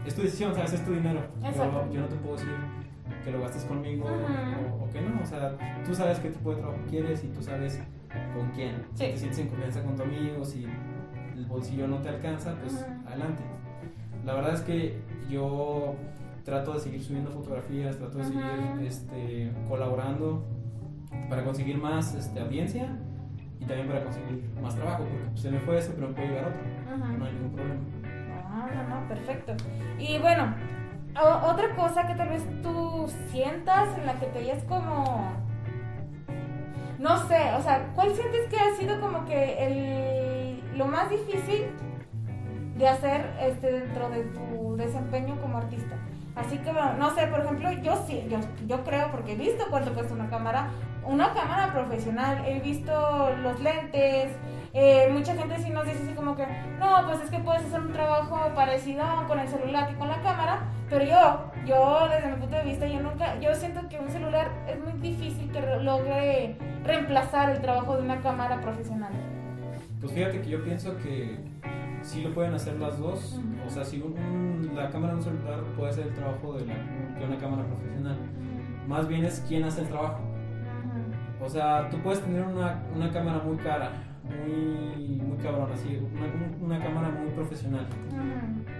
es 0.06 0.14
tu 0.14 0.22
decisión, 0.22 0.54
¿sabes? 0.54 0.72
Es 0.72 0.84
tu 0.86 0.92
dinero. 0.92 1.20
Yo, 1.54 1.92
yo 1.92 2.00
no 2.00 2.06
te 2.06 2.16
puedo 2.16 2.36
decir 2.36 2.48
que 3.24 3.30
lo 3.30 3.42
gastes 3.42 3.64
conmigo 3.64 4.06
o, 4.06 4.84
o 4.84 4.90
que 4.90 5.02
no, 5.02 5.20
o 5.22 5.26
sea, 5.26 5.54
tú 5.84 5.94
sabes 5.94 6.18
qué 6.18 6.30
tipo 6.30 6.50
de 6.54 6.56
trabajo 6.62 6.78
quieres 6.88 7.22
y 7.24 7.26
tú 7.28 7.42
sabes 7.42 7.78
con 8.34 8.48
quién. 8.52 8.86
Si 8.94 9.04
te 9.12 9.16
sientes 9.18 9.38
en 9.40 9.48
confianza 9.48 9.82
con 9.82 9.96
tu 9.96 10.02
amigo, 10.02 10.42
si 10.46 10.64
el 11.34 11.46
bolsillo 11.46 11.86
no 11.88 11.98
te 11.98 12.08
alcanza, 12.08 12.54
pues. 12.62 12.86
Adelante. 13.14 13.42
La 14.24 14.34
verdad 14.34 14.54
es 14.54 14.60
que 14.62 15.00
yo 15.28 15.94
trato 16.44 16.74
de 16.74 16.80
seguir 16.80 17.02
subiendo 17.02 17.30
fotografías, 17.30 17.96
trato 17.98 18.18
de 18.18 18.24
seguir 18.24 18.44
este, 18.86 19.52
colaborando 19.68 20.44
para 21.28 21.44
conseguir 21.44 21.78
más 21.78 22.14
este, 22.14 22.40
audiencia 22.40 22.96
y 23.60 23.64
también 23.64 23.88
para 23.88 24.04
conseguir 24.04 24.44
más 24.60 24.74
trabajo, 24.74 25.04
porque 25.04 25.24
pues, 25.30 25.40
se 25.40 25.50
me 25.50 25.58
fue 25.60 25.78
ese, 25.78 25.92
pero 25.92 26.08
me 26.08 26.14
puede 26.14 26.28
llegar 26.28 26.44
otro. 26.46 26.60
No 27.16 27.24
hay 27.24 27.32
ningún 27.32 27.52
problema. 27.52 27.80
No, 28.50 28.66
no, 28.66 29.00
no, 29.00 29.08
perfecto. 29.08 29.54
Y 29.98 30.18
bueno, 30.18 30.54
otra 31.16 31.74
cosa 31.76 32.06
que 32.06 32.14
tal 32.14 32.28
vez 32.28 32.42
tú 32.62 33.06
sientas 33.30 33.96
en 33.98 34.06
la 34.06 34.14
que 34.18 34.26
te 34.26 34.38
hayas 34.40 34.62
como... 34.64 35.32
No 36.98 37.18
sé, 37.26 37.52
o 37.56 37.60
sea, 37.60 37.92
¿cuál 37.94 38.14
sientes 38.14 38.48
que 38.48 38.56
ha 38.56 38.74
sido 38.76 39.00
como 39.00 39.24
que 39.26 39.66
el, 39.66 40.78
lo 40.78 40.86
más 40.86 41.10
difícil 41.10 41.66
de 42.76 42.88
hacer 42.88 43.30
este 43.40 43.70
dentro 43.72 44.08
de 44.10 44.22
tu 44.24 44.76
desempeño 44.76 45.36
como 45.40 45.58
artista? 45.58 45.96
Así 46.36 46.58
que, 46.58 46.72
no 46.72 47.14
sé, 47.14 47.28
por 47.28 47.40
ejemplo, 47.40 47.70
yo 47.74 48.04
sí, 48.08 48.26
yo, 48.28 48.38
yo 48.66 48.82
creo, 48.82 49.10
porque 49.12 49.32
he 49.32 49.36
visto 49.36 49.64
cuánto 49.70 49.94
cuesta 49.94 50.14
una 50.14 50.28
cámara, 50.28 50.68
una 51.04 51.32
cámara 51.32 51.72
profesional, 51.72 52.42
he 52.44 52.58
visto 52.58 53.30
los 53.40 53.60
lentes, 53.60 54.32
eh, 54.72 55.08
mucha 55.12 55.34
gente 55.36 55.56
sí 55.58 55.70
nos 55.70 55.84
dice 55.84 56.02
así 56.02 56.12
como 56.14 56.34
que, 56.34 56.44
no, 56.80 57.06
pues 57.06 57.20
es 57.22 57.30
que 57.30 57.38
puedes 57.38 57.64
hacer 57.64 57.80
un 57.80 57.92
trabajo 57.92 58.50
parecido 58.56 59.04
con 59.28 59.38
el 59.38 59.46
celular 59.46 59.86
que 59.88 59.94
con 59.94 60.08
la 60.08 60.20
cámara, 60.22 60.64
pero 60.90 61.04
yo, 61.04 61.52
yo 61.64 62.08
desde 62.08 62.28
mi 62.32 62.36
punto 62.38 62.56
de 62.56 62.64
vista, 62.64 62.86
yo 62.88 62.98
nunca, 63.00 63.38
yo 63.38 63.54
siento 63.54 63.88
que 63.88 64.00
un 64.00 64.08
celular 64.10 64.48
es 64.66 64.76
muy 64.82 64.92
difícil 65.00 65.52
que 65.52 65.60
re- 65.60 65.84
logre 65.84 66.56
reemplazar 66.82 67.50
el 67.50 67.60
trabajo 67.60 67.96
de 67.96 68.02
una 68.02 68.20
cámara 68.22 68.60
profesional. 68.60 69.12
Pues 70.00 70.12
fíjate 70.12 70.40
que 70.40 70.50
yo 70.50 70.64
pienso 70.64 70.96
que 70.96 71.38
sí 72.04 72.22
lo 72.22 72.32
pueden 72.32 72.54
hacer 72.54 72.78
las 72.78 72.98
dos. 72.98 73.40
O 73.66 73.70
sea, 73.70 73.84
si 73.84 74.00
un- 74.00 74.70
la 74.74 74.90
cámara 74.90 75.14
de 75.14 75.18
un 75.18 75.24
celular 75.24 75.60
puede 75.76 75.90
hacer 75.90 76.06
el 76.08 76.14
trabajo 76.14 76.54
de, 76.54 76.66
la, 76.66 76.74
de 76.74 77.24
una 77.26 77.38
cámara 77.38 77.64
profesional. 77.66 78.16
Más 78.88 79.08
bien 79.08 79.24
es 79.24 79.44
quién 79.48 79.64
hace 79.64 79.80
el 79.82 79.88
trabajo. 79.88 80.20
O 81.44 81.48
sea, 81.48 81.88
tú 81.90 81.98
puedes 81.98 82.20
tener 82.20 82.42
una, 82.42 82.82
una 82.94 83.10
cámara 83.10 83.38
muy 83.44 83.56
cara, 83.56 83.90
muy, 84.24 85.16
muy 85.20 85.36
cabrón, 85.38 85.70
así, 85.72 85.98
una, 86.14 86.76
una 86.76 86.84
cámara 86.84 87.10
muy 87.10 87.30
profesional. 87.30 87.86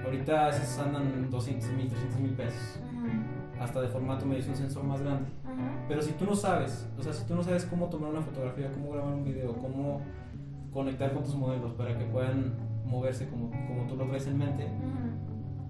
Ahorita 0.04 0.50
esas 0.50 0.78
andan 0.78 1.30
200 1.30 1.70
mil, 1.72 1.88
300 1.88 2.20
mil 2.20 2.32
pesos. 2.32 2.80
Hasta 3.60 3.80
de 3.80 3.88
formato 3.88 4.26
me 4.26 4.36
dice 4.36 4.50
un 4.50 4.56
sensor 4.56 4.84
más 4.84 5.00
grande. 5.00 5.28
Pero 5.88 6.02
si 6.02 6.12
tú 6.12 6.24
no 6.26 6.34
sabes, 6.34 6.88
o 6.98 7.02
sea, 7.02 7.12
si 7.12 7.26
tú 7.26 7.34
no 7.34 7.42
sabes 7.42 7.64
cómo 7.66 7.88
tomar 7.88 8.10
una 8.10 8.20
fotografía, 8.22 8.70
cómo 8.72 8.92
grabar 8.92 9.14
un 9.14 9.24
video, 9.24 9.54
cómo 9.56 10.00
conectar 10.72 11.12
con 11.12 11.22
tus 11.22 11.34
modelos 11.36 11.72
para 11.74 11.96
que 11.96 12.04
puedan 12.06 12.54
moverse 12.84 13.28
como, 13.28 13.50
como 13.50 13.86
tú 13.86 13.96
lo 13.96 14.06
traes 14.06 14.26
en 14.26 14.38
mente, 14.38 14.66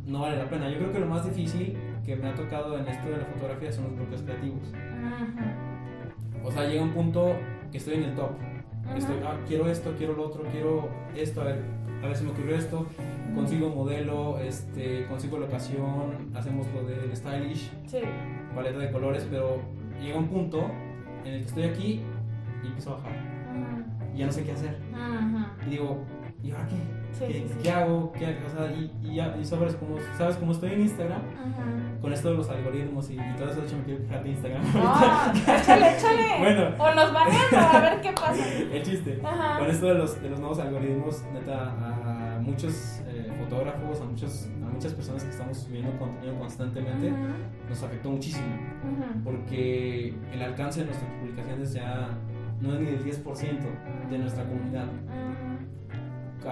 no 0.07 0.21
vale 0.21 0.37
la 0.37 0.49
pena. 0.49 0.69
Yo 0.71 0.79
creo 0.79 0.93
que 0.93 1.01
lo 1.01 1.07
más 1.07 1.25
difícil 1.25 1.77
que 2.05 2.17
me 2.17 2.29
ha 2.29 2.35
tocado 2.35 2.79
en 2.79 2.87
esto 2.87 3.09
de 3.09 3.19
la 3.19 3.25
fotografía 3.25 3.73
son 3.73 3.85
los 3.85 3.97
bloques 3.97 4.23
creativos. 4.23 4.73
O 6.45 6.51
sea, 6.53 6.67
llega 6.69 6.83
un 6.83 6.93
punto 6.93 7.35
que 7.73 7.79
estoy 7.79 7.95
en 7.95 8.03
el 8.05 8.15
top. 8.15 8.31
Estoy, 8.95 9.17
ah, 9.25 9.37
quiero 9.49 9.71
esto, 9.71 9.95
quiero 9.97 10.15
lo 10.15 10.27
otro, 10.27 10.43
quiero 10.53 10.89
esto, 11.17 11.41
a 11.41 11.45
ver, 11.45 11.63
a 12.03 12.07
ver 12.07 12.17
si 12.17 12.25
me 12.25 12.33
ocurrió 12.33 12.55
esto, 12.55 12.87
consigo 13.35 13.71
modelo, 13.71 14.39
este, 14.39 15.07
consigo 15.07 15.39
locación, 15.39 16.31
hacemos 16.35 16.67
lo 16.75 16.85
del 16.85 17.17
stylish, 17.17 17.73
paleta 18.55 18.79
de 18.79 18.93
colores, 18.93 19.27
pero 19.31 19.63
llega 20.03 20.19
un 20.19 20.29
punto 20.29 20.71
en 21.25 21.33
el 21.33 21.41
que 21.41 21.47
estoy 21.47 21.63
aquí 21.63 22.03
y 22.63 22.67
empiezo 22.67 22.91
a 22.91 22.97
bajar. 22.97 23.13
Y 24.15 24.19
ya 24.19 24.27
no 24.27 24.33
sé 24.33 24.45
qué 24.45 24.53
hacer. 24.53 24.79
Y 25.67 25.71
digo, 25.71 26.05
¿y 26.43 26.51
ahora 26.51 26.67
qué? 26.69 27.04
¿Qué, 27.63 27.71
hago? 27.71 28.13
¿Qué, 28.13 28.39
o 28.45 28.51
sea, 28.51 28.73
y, 28.73 28.91
y, 29.03 29.21
y 29.21 29.45
sabes, 29.45 29.77
cómo, 29.77 29.97
sabes 30.19 30.37
cómo 30.37 30.53
estoy 30.53 30.73
en 30.73 30.81
Instagram, 30.83 31.23
con 32.01 32.13
esto 32.13 32.31
de 32.31 32.37
los 32.37 32.49
algoritmos 32.49 33.11
y, 33.11 33.17
todo 33.37 33.51
eso, 33.51 33.61
de 33.61 33.67
hecho 33.67 33.77
me 33.77 33.85
quiero 33.85 34.03
quejar 34.03 34.25
de 34.25 34.31
Instagram. 34.31 34.63
Ah, 34.75 35.33
échale, 35.61 35.97
échale. 35.97 36.39
Bueno. 36.39 36.69
O 36.79 36.95
nos 36.95 37.13
banean 37.13 37.55
a 37.55 37.81
ver 37.81 38.01
qué 38.01 38.13
pasa. 38.13 38.49
El 38.73 38.83
chiste. 38.83 39.19
Con 39.21 39.71
esto 39.71 39.87
de 39.87 39.95
los, 39.95 40.23
de 40.23 40.31
los 40.31 40.41
nuevos 40.41 40.59
algoritmos, 40.59 41.23
neta, 41.33 41.71
a 41.71 42.39
muchos 42.41 43.01
eh, 43.07 43.33
fotógrafos, 43.39 44.01
a, 44.01 44.05
muchos, 44.05 44.49
a 44.65 44.73
muchas 44.73 44.93
personas 44.93 45.25
que 45.25 45.31
estamos 45.31 45.59
subiendo 45.59 45.97
contenido 45.99 46.39
constantemente, 46.39 47.13
nos 47.69 47.83
afectó 47.83 48.11
muchísimo. 48.11 48.47
Porque 49.23 50.15
el 50.33 50.43
alcance 50.43 50.81
de 50.81 50.87
nuestras 50.87 51.11
publicaciones 51.13 51.73
ya 51.73 52.09
no 52.61 52.75
es 52.75 52.81
ni 52.81 52.87
del 52.87 53.05
10% 53.05 54.11
de 54.11 54.19
nuestra 54.19 54.45
comunidad 54.45 54.87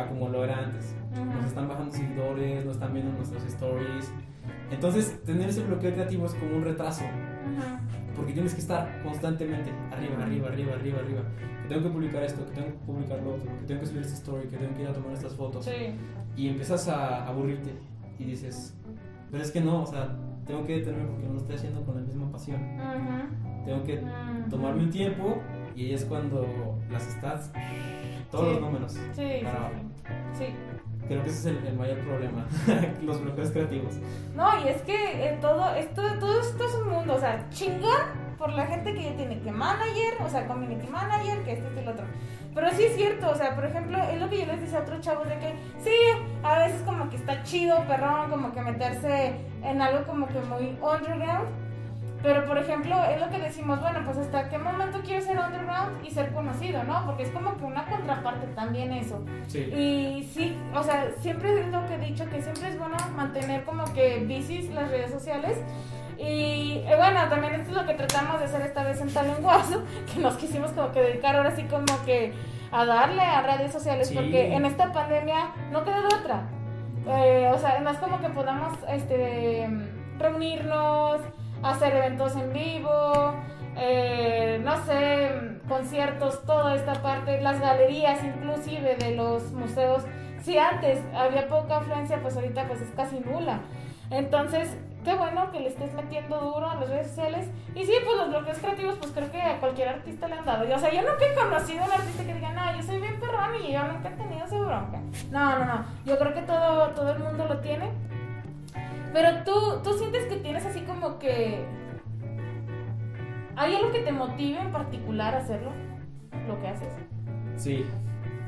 como 0.08 0.28
lo 0.28 0.44
era 0.44 0.58
antes. 0.58 0.94
Nos 1.14 1.46
están 1.46 1.68
bajando 1.68 1.92
seguidores, 1.92 2.64
nos 2.64 2.74
están 2.74 2.92
viendo 2.92 3.12
nuestras 3.12 3.44
stories. 3.44 4.12
Entonces, 4.70 5.22
tener 5.24 5.48
ese 5.48 5.62
bloqueo 5.62 5.92
creativo 5.92 6.26
es 6.26 6.34
como 6.34 6.56
un 6.56 6.64
retraso. 6.64 7.04
Porque 8.16 8.32
tienes 8.32 8.54
que 8.54 8.60
estar 8.60 9.02
constantemente 9.02 9.70
arriba, 9.90 10.22
arriba, 10.22 10.48
arriba, 10.48 10.74
arriba, 10.74 10.98
arriba. 10.98 11.22
Que 11.62 11.68
tengo 11.68 11.82
que 11.82 11.88
publicar 11.90 12.22
esto, 12.22 12.44
que 12.46 12.52
tengo 12.52 12.66
que 12.68 12.84
publicar 12.86 13.22
lo 13.22 13.34
otro, 13.34 13.50
que 13.60 13.66
tengo 13.66 13.80
que 13.80 13.86
subir 13.86 14.02
esta 14.02 14.14
story, 14.14 14.48
que 14.48 14.56
tengo 14.56 14.74
que 14.74 14.82
ir 14.82 14.88
a 14.88 14.92
tomar 14.92 15.12
estas 15.12 15.34
fotos. 15.34 15.68
Y 16.36 16.48
empiezas 16.48 16.88
a 16.88 17.26
aburrirte 17.26 17.72
y 18.18 18.24
dices, 18.24 18.74
pero 19.30 19.42
es 19.42 19.50
que 19.50 19.60
no, 19.60 19.82
o 19.82 19.86
sea, 19.86 20.16
tengo 20.46 20.64
que 20.64 20.78
detenerme 20.78 21.08
porque 21.10 21.26
no 21.26 21.32
lo 21.34 21.38
estoy 21.38 21.56
haciendo 21.56 21.84
con 21.84 21.94
la 21.96 22.00
misma 22.02 22.30
pasión. 22.30 22.60
Tengo 23.64 23.82
que 23.84 24.02
tomarme 24.50 24.84
un 24.84 24.90
tiempo 24.90 25.40
y 25.74 25.86
ahí 25.86 25.94
es 25.94 26.04
cuando 26.04 26.46
las 26.90 27.02
stats 27.04 27.50
todos 28.30 28.52
los 28.54 28.60
números. 28.60 28.92
Sí, 29.14 29.42
sí, 30.32 30.46
Creo 31.08 31.22
que 31.22 31.28
ese 31.28 31.50
es 31.50 31.64
el, 31.66 31.74
mayor 31.74 31.98
problema, 31.98 32.46
los 33.02 33.20
bloqueos 33.20 33.50
creativos. 33.50 33.94
No, 34.34 34.64
y 34.64 34.68
es 34.68 34.80
que 34.82 35.28
eh, 35.28 35.38
todo, 35.40 35.74
esto, 35.74 36.02
todo 36.20 36.40
esto 36.40 36.64
es 36.64 36.74
un 36.76 36.90
mundo, 36.90 37.14
o 37.16 37.18
sea, 37.18 37.44
chingón 37.50 38.22
por 38.38 38.52
la 38.52 38.66
gente 38.66 38.94
que 38.94 39.02
ya 39.02 39.16
tiene 39.16 39.40
que 39.40 39.50
manager, 39.50 40.14
o 40.24 40.28
sea, 40.28 40.46
community 40.46 40.86
manager, 40.88 41.42
que 41.44 41.52
este 41.52 41.68
y 41.74 41.78
el 41.78 41.88
otro. 41.88 42.04
Pero 42.54 42.70
sí 42.70 42.84
es 42.84 42.94
cierto, 42.94 43.30
o 43.30 43.34
sea, 43.34 43.54
por 43.54 43.64
ejemplo, 43.64 43.98
es 43.98 44.20
lo 44.20 44.28
que 44.28 44.40
yo 44.40 44.46
les 44.46 44.60
decía 44.60 44.78
a 44.78 44.82
otros 44.82 45.00
chavos 45.00 45.28
de 45.28 45.38
que 45.38 45.54
sí, 45.82 45.90
a 46.42 46.58
veces 46.58 46.82
como 46.82 47.10
que 47.10 47.16
está 47.16 47.42
chido, 47.42 47.84
perrón, 47.86 48.30
como 48.30 48.52
que 48.52 48.60
meterse 48.62 49.34
en 49.62 49.82
algo 49.82 50.06
como 50.06 50.28
que 50.28 50.40
muy 50.40 50.76
underground 50.80 51.61
pero, 52.22 52.44
por 52.44 52.56
ejemplo, 52.56 53.02
es 53.04 53.20
lo 53.20 53.28
que 53.30 53.38
decimos, 53.38 53.80
bueno, 53.80 54.00
pues 54.04 54.16
hasta 54.16 54.48
qué 54.48 54.56
momento 54.56 55.00
quiero 55.04 55.24
ser 55.24 55.38
underground 55.38 56.04
y 56.04 56.10
ser 56.10 56.32
conocido, 56.32 56.84
¿no? 56.84 57.04
Porque 57.04 57.24
es 57.24 57.30
como 57.30 57.56
que 57.56 57.64
una 57.64 57.84
contraparte 57.86 58.46
también 58.48 58.92
eso. 58.92 59.24
Sí. 59.48 59.58
Y 59.58 60.30
sí, 60.32 60.56
o 60.72 60.82
sea, 60.82 61.10
siempre 61.20 61.60
es 61.60 61.66
lo 61.68 61.84
que 61.86 61.94
he 61.94 61.98
dicho, 61.98 62.28
que 62.30 62.40
siempre 62.40 62.68
es 62.68 62.78
bueno 62.78 62.96
mantener 63.16 63.64
como 63.64 63.84
que 63.92 64.20
bicis 64.20 64.70
las 64.70 64.90
redes 64.90 65.10
sociales. 65.10 65.58
Y 66.16 66.82
eh, 66.86 66.94
bueno, 66.96 67.28
también 67.28 67.54
esto 67.54 67.70
es 67.70 67.76
lo 67.76 67.86
que 67.86 67.94
tratamos 67.94 68.38
de 68.38 68.44
hacer 68.44 68.60
esta 68.62 68.84
vez 68.84 69.00
en 69.00 69.12
Talenguazo, 69.12 69.82
que 70.14 70.20
nos 70.20 70.36
quisimos 70.36 70.70
como 70.70 70.92
que 70.92 71.00
dedicar 71.00 71.34
ahora 71.34 71.56
sí 71.56 71.64
como 71.64 72.04
que 72.04 72.32
a 72.70 72.84
darle 72.84 73.22
a 73.22 73.42
redes 73.42 73.72
sociales, 73.72 74.12
porque 74.14 74.54
en 74.54 74.64
esta 74.64 74.92
pandemia 74.92 75.50
no 75.72 75.84
queda 75.84 76.00
de 76.00 76.14
otra. 76.14 76.42
Eh, 77.06 77.50
o 77.52 77.58
sea, 77.58 77.70
además 77.70 77.98
como 77.98 78.20
que 78.20 78.28
podamos 78.28 78.78
este, 78.88 79.68
reunirnos, 80.18 81.20
hacer 81.62 81.96
eventos 81.96 82.36
en 82.36 82.52
vivo, 82.52 83.34
eh, 83.76 84.60
no 84.62 84.76
sé, 84.84 85.30
conciertos, 85.68 86.44
toda 86.44 86.74
esta 86.74 86.94
parte, 87.02 87.40
las 87.40 87.60
galerías 87.60 88.22
inclusive 88.24 88.96
de 88.96 89.16
los 89.16 89.52
museos. 89.52 90.04
Si 90.42 90.58
antes 90.58 91.00
había 91.14 91.48
poca 91.48 91.78
afluencia, 91.78 92.20
pues 92.20 92.36
ahorita 92.36 92.66
pues 92.66 92.80
es 92.80 92.90
casi 92.90 93.20
nula. 93.20 93.60
Entonces, 94.10 94.76
qué 95.04 95.14
bueno 95.14 95.50
que 95.50 95.60
le 95.60 95.68
estés 95.68 95.92
metiendo 95.94 96.38
duro 96.38 96.70
a 96.70 96.76
las 96.76 96.88
redes 96.88 97.08
sociales. 97.08 97.48
Y 97.74 97.84
sí, 97.84 97.92
pues 98.04 98.16
los 98.16 98.28
bloqueos 98.28 98.58
creativos, 98.58 98.96
pues 98.98 99.12
creo 99.12 99.30
que 99.30 99.40
a 99.40 99.58
cualquier 99.58 99.88
artista 99.88 100.28
le 100.28 100.34
han 100.34 100.44
dado. 100.44 100.64
o 100.74 100.78
sea, 100.78 100.92
yo 100.92 101.00
nunca 101.00 101.24
he 101.24 101.34
conocido 101.34 101.82
a 101.82 101.86
un 101.86 101.92
artista 101.92 102.24
que 102.24 102.34
diga, 102.34 102.52
no, 102.52 102.76
yo 102.76 102.82
soy 102.82 103.00
bien 103.00 103.18
perrón 103.18 103.54
y 103.64 103.72
yo 103.72 103.84
nunca 103.84 104.08
he 104.10 104.12
tenido 104.12 104.44
esa 104.44 104.58
bronca. 104.58 105.00
No, 105.30 105.58
no, 105.58 105.64
no. 105.64 105.84
Yo 106.04 106.18
creo 106.18 106.34
que 106.34 106.42
todo, 106.42 106.88
todo 106.88 107.12
el 107.12 107.18
mundo 107.20 107.46
lo 107.46 107.58
tiene. 107.60 107.90
Pero 109.12 109.44
tú, 109.44 109.82
tú 109.82 109.92
sientes 109.98 110.24
que 110.26 110.36
tienes 110.36 110.64
así 110.64 110.80
como 110.80 111.18
que... 111.18 111.64
¿Hay 113.56 113.74
algo 113.74 113.92
que 113.92 114.00
te 114.00 114.12
motive 114.12 114.60
en 114.60 114.72
particular 114.72 115.34
a 115.34 115.38
hacerlo? 115.38 115.70
Lo 116.48 116.58
que 116.60 116.68
haces. 116.68 116.92
Sí, 117.56 117.84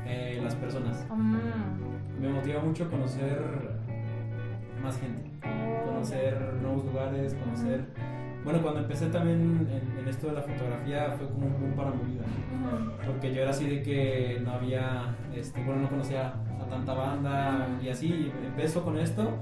eh, 0.05 0.39
las 0.43 0.55
personas. 0.55 1.05
Mm. 1.09 2.21
Me 2.21 2.29
motiva 2.29 2.61
mucho 2.61 2.89
conocer 2.89 3.39
más 4.81 4.99
gente. 4.99 5.29
Oh, 5.43 5.85
conocer 5.85 6.39
nuevos 6.61 6.85
lugares, 6.85 7.35
conocer... 7.35 7.85
Bueno, 8.43 8.61
cuando 8.61 8.81
empecé 8.81 9.07
también 9.07 9.67
en, 9.99 10.07
esto 10.07 10.27
de 10.27 10.33
la 10.33 10.41
fotografía 10.41 11.15
fue 11.17 11.27
como 11.27 11.47
un 11.47 11.59
boom 11.59 11.73
para 11.73 11.89
mi 11.89 12.13
vida. 12.13 12.23
Porque 13.03 13.33
yo 13.33 13.41
era 13.41 13.49
así 13.49 13.67
de 13.67 13.81
que 13.81 14.39
no 14.43 14.51
había, 14.51 15.15
este, 15.33 15.63
bueno, 15.63 15.81
no 15.81 15.89
conocía 15.89 16.27
a 16.61 16.69
tanta 16.69 16.93
banda 16.93 17.67
y 17.81 17.89
así. 17.89 18.31
Empezó 18.45 18.83
con 18.83 18.99
esto 18.99 19.39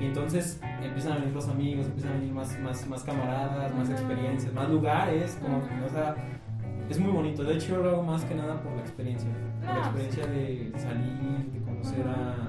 y 0.00 0.04
entonces 0.04 0.60
empiezan 0.80 1.12
a 1.12 1.16
venir 1.16 1.34
los 1.34 1.48
amigos, 1.48 1.86
empiezan 1.86 2.12
a 2.12 2.14
venir 2.14 2.32
más, 2.32 2.58
más, 2.60 2.86
más 2.86 3.02
camaradas, 3.02 3.74
más 3.74 3.90
experiencias, 3.90 4.52
más 4.52 4.68
lugares. 4.68 5.36
Como, 5.42 5.58
o 5.58 5.88
sea, 5.88 6.14
es 6.88 7.00
muy 7.00 7.10
bonito. 7.10 7.42
De 7.42 7.54
hecho, 7.54 7.76
yo 7.76 7.82
lo 7.82 7.90
hago 7.90 8.02
más 8.04 8.24
que 8.24 8.34
nada 8.34 8.62
por 8.62 8.74
la 8.74 8.82
experiencia. 8.82 9.28
Por 9.60 9.74
la 9.74 9.80
experiencia 9.80 10.26
de 10.26 10.72
salir, 10.76 11.50
de 11.52 11.60
conocer 11.62 12.06
a, 12.06 12.48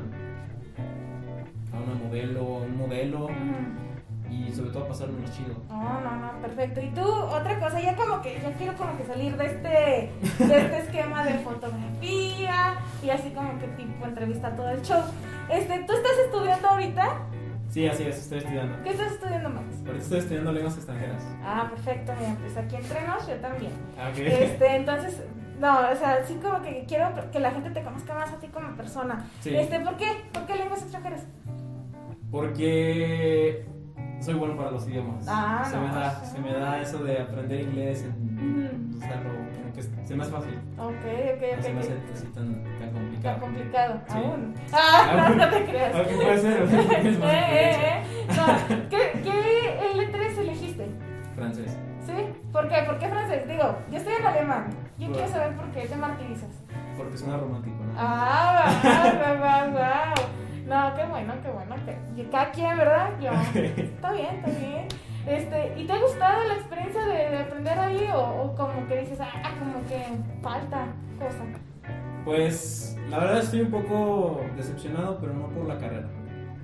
a 1.76 1.82
una 1.82 1.96
modelo, 1.96 2.44
un 2.44 2.78
modelo. 2.78 3.28
Y 4.30 4.52
sobre 4.52 4.70
todo 4.70 4.88
pasarme 4.88 5.20
más 5.22 5.36
chido. 5.36 5.56
No, 5.70 6.02
no, 6.02 6.16
no, 6.18 6.40
perfecto. 6.40 6.80
Y 6.82 6.90
tú, 6.90 7.02
otra 7.02 7.60
cosa, 7.60 7.82
ya 7.82 7.96
como 7.96 8.22
que, 8.22 8.40
ya 8.40 8.54
quiero 8.54 8.76
como 8.78 8.96
que 8.96 9.06
salir 9.06 9.36
de 9.36 9.46
este, 9.48 9.68
de 10.44 10.58
este 10.60 10.78
esquema 10.84 11.24
de 11.24 11.40
fotografía 11.40 12.76
y 13.02 13.10
así 13.10 13.32
como 13.32 13.58
que 13.58 13.68
tipo 13.70 14.06
entrevista 14.06 14.56
todo 14.56 14.70
el 14.70 14.84
show. 14.84 15.02
Este, 15.50 15.80
¿tú 15.80 15.94
estás 15.94 16.12
estudiando 16.28 16.68
ahorita? 16.68 17.18
Sí, 17.70 17.88
así 17.88 18.04
es, 18.04 18.18
estoy 18.18 18.40
estudiando. 18.40 18.82
¿Qué 18.84 18.90
estás 18.90 19.12
estudiando, 19.12 19.50
Max? 19.50 19.78
Ahorita 19.86 20.04
estoy 20.04 20.20
estudiando 20.20 20.52
lenguas 20.52 20.76
extranjeras. 20.76 21.24
Ah, 21.44 21.68
perfecto, 21.70 22.14
mira, 22.20 22.36
pues 22.40 22.58
aquí 22.58 22.76
entre 22.76 23.08
nos, 23.08 23.28
yo 23.28 23.36
también. 23.36 23.72
Ah, 23.98 24.10
este, 24.16 24.76
entonces, 24.76 25.24
no, 25.60 25.90
o 25.92 25.96
sea, 25.96 26.24
sí 26.26 26.40
como 26.42 26.62
que 26.62 26.86
quiero 26.88 27.14
que 27.32 27.40
la 27.40 27.52
gente 27.52 27.70
te 27.70 27.84
conozca 27.84 28.16
más 28.16 28.32
a 28.32 28.40
ti 28.40 28.48
como 28.48 28.76
persona. 28.76 29.26
Sí. 29.42 29.56
Este, 29.56 29.80
¿por 29.82 29.98
qué? 29.98 30.08
¿Por 30.34 30.46
qué 30.46 30.56
lenguas 30.56 30.82
extranjeras? 30.82 31.28
Porque 32.32 33.66
soy 34.20 34.34
bueno 34.34 34.56
para 34.56 34.72
los 34.72 34.88
idiomas. 34.88 35.26
Ah, 35.28 35.64
se, 35.70 35.78
me 35.78 35.88
da, 35.88 36.18
pues, 36.20 36.32
se 36.32 36.40
me 36.40 36.54
da 36.54 36.82
eso 36.82 37.04
de 37.04 37.20
aprender 37.20 37.62
inglés, 37.62 38.04
en, 38.04 38.94
usarlo, 38.96 39.32
como 39.32 39.49
que 39.80 40.08
se 40.08 40.16
me 40.16 40.24
hace 40.24 40.32
fácil. 40.32 40.60
Ok, 40.78 40.90
ok, 40.90 41.44
ok. 41.58 41.62
Se 41.62 41.74
me 41.74 41.80
hace 41.80 41.94
así 42.14 42.28
tan, 42.28 42.64
tan 42.80 42.92
complicado. 42.92 43.22
Tan 43.22 43.40
complicado, 43.40 44.02
aún. 44.10 44.56
Ah, 44.74 45.34
no, 45.38 45.50
te 45.50 45.66
creas. 45.66 45.96
Aunque 45.96 46.16
puede 46.16 46.38
ser, 46.38 46.62
es 47.08 47.20
más 47.20 47.34
eh, 47.34 47.48
eh, 47.52 47.78
eh. 47.84 48.28
No, 48.36 48.90
¿qué, 48.90 49.22
¿Qué 49.24 49.96
letras 49.96 50.38
elegiste? 50.38 50.88
Francés. 51.36 51.78
¿Sí? 52.06 52.14
¿Por 52.52 52.68
qué? 52.68 52.84
¿Por 52.86 53.00
qué 53.00 53.08
francés? 53.08 53.48
Digo, 53.48 53.78
yo 53.92 53.98
estoy 53.98 54.14
en 54.14 54.26
alemán. 54.26 54.70
Yo 54.98 55.12
quiero 55.12 55.28
saber 55.28 55.56
por 55.56 55.72
qué 55.72 55.88
te 55.88 55.96
martirizas. 55.96 56.50
Porque 56.98 57.18
suena 57.18 57.38
romántico, 57.38 57.78
¿no? 57.84 57.94
Ah, 57.96 58.74
wow, 58.84 59.38
wow, 59.38 59.72
wow. 59.72 60.30
No, 60.68 60.96
qué 60.96 61.06
bueno, 61.06 61.34
qué 61.42 61.50
bueno. 61.50 61.76
Que, 61.86 62.30
cada 62.30 62.52
quien, 62.52 62.78
¿verdad? 62.78 63.12
Yo. 63.22 63.32
está 63.32 64.12
bien, 64.12 64.36
está 64.36 64.60
bien. 64.60 64.88
Este, 65.30 65.74
¿Y 65.78 65.86
te 65.86 65.94
ha 65.94 66.00
gustado 66.00 66.48
la 66.48 66.56
experiencia 66.56 67.06
de, 67.06 67.38
aprender 67.38 67.78
ahí 67.78 68.08
o, 68.14 68.54
como 68.58 68.88
que 68.88 69.02
dices, 69.02 69.20
ah, 69.22 69.56
como 69.60 69.86
que 69.88 70.04
falta 70.42 70.88
cosa? 71.20 71.44
Pues 72.26 72.98
la 73.10 73.20
verdad 73.20 73.40
estoy 73.40 73.62
un 73.62 73.72
poco 73.72 74.42
decepcionado, 74.58 75.20
pero 75.20 75.34
no 75.34 75.50
por 75.50 75.68
la 75.68 75.78
carrera, 75.78 76.08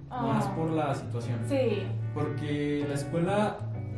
más 0.10 0.48
Oh. 0.48 0.56
por 0.56 0.72
la 0.72 0.96
situación. 0.96 1.40
Sí. 1.48 1.84
Porque 2.16 2.86
la 2.88 2.96
escuela 2.96 3.58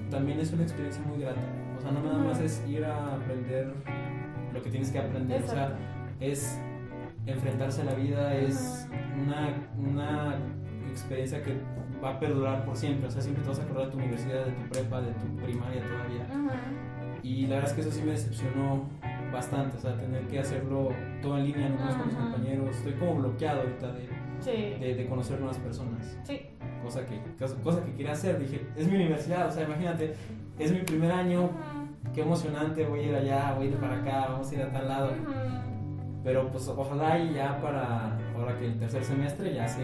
también 0.09 0.39
es 0.39 0.51
una 0.51 0.63
experiencia 0.63 1.01
muy 1.03 1.19
grata. 1.19 1.41
O 1.77 1.81
sea, 1.81 1.91
no 1.91 2.01
nada 2.01 2.17
más 2.17 2.39
es 2.41 2.61
ir 2.67 2.83
a 2.83 3.15
aprender 3.15 3.73
lo 4.53 4.61
que 4.61 4.69
tienes 4.69 4.91
que 4.91 4.99
aprender. 4.99 5.43
O 5.43 5.47
sea, 5.47 5.77
es 6.19 6.59
enfrentarse 7.25 7.83
a 7.83 7.85
la 7.85 7.93
vida, 7.93 8.35
es 8.35 8.87
una, 9.21 9.53
una 9.77 10.35
experiencia 10.89 11.41
que 11.41 11.57
va 12.03 12.11
a 12.11 12.19
perdurar 12.19 12.65
por 12.65 12.75
siempre. 12.75 13.07
O 13.07 13.11
sea, 13.11 13.21
siempre 13.21 13.43
te 13.43 13.49
vas 13.49 13.59
a 13.59 13.63
acordar 13.63 13.85
de 13.87 13.91
tu 13.91 13.97
universidad, 13.97 14.45
de 14.45 14.51
tu 14.51 14.69
prepa, 14.69 15.01
de 15.01 15.11
tu 15.13 15.35
primaria 15.37 15.81
todavía. 15.83 16.27
Ujú. 16.29 16.49
Y 17.23 17.47
la 17.47 17.55
verdad 17.55 17.69
es 17.71 17.75
que 17.75 17.81
eso 17.81 17.91
sí 17.91 18.01
me 18.03 18.11
decepcionó 18.11 18.83
bastante. 19.33 19.77
O 19.77 19.79
sea, 19.79 19.95
tener 19.97 20.27
que 20.27 20.39
hacerlo 20.39 20.89
todo 21.21 21.37
en 21.37 21.45
línea, 21.45 21.69
no 21.69 21.77
conozco 21.77 22.03
a 22.03 22.05
mis 22.05 22.15
Ujú. 22.15 22.23
compañeros. 22.23 22.75
Estoy 22.77 22.93
como 22.93 23.15
bloqueado 23.15 23.61
ahorita 23.61 23.91
de, 23.93 24.09
Sí. 24.39 24.51
de, 24.79 24.95
de 24.95 25.07
conocer 25.07 25.39
nuevas 25.39 25.57
personas. 25.57 26.17
Sí. 26.23 26.41
Cosa 26.83 27.05
que, 27.05 27.19
cosa, 27.63 27.83
que 27.83 27.91
quería 27.93 28.11
hacer. 28.11 28.39
Dije, 28.39 28.65
es 28.75 28.87
mi 28.87 28.95
universidad. 28.95 29.47
O 29.47 29.51
sea, 29.51 29.63
imagínate, 29.65 30.13
es 30.59 30.71
mi 30.71 30.79
primer 30.81 31.11
año. 31.11 31.45
Ujú. 31.45 32.13
Qué 32.13 32.21
emocionante, 32.21 32.85
voy 32.85 32.99
a 33.01 33.03
ir 33.03 33.15
allá, 33.15 33.53
voy 33.57 33.67
a 33.67 33.69
ir 33.71 33.75
para 33.77 33.95
acá, 33.97 34.27
vamos 34.29 34.49
a 34.51 34.55
ir 34.55 34.61
a 34.61 34.71
tal 34.71 34.87
lado. 34.87 35.11
Pero 36.23 36.49
pues 36.51 36.67
ojalá 36.67 37.19
y 37.19 37.33
ya 37.33 37.59
para 37.61 38.17
ahora 38.35 38.57
que 38.57 38.65
el 38.67 38.77
tercer 38.79 39.03
semestre 39.03 39.53
ya 39.53 39.67
se, 39.67 39.81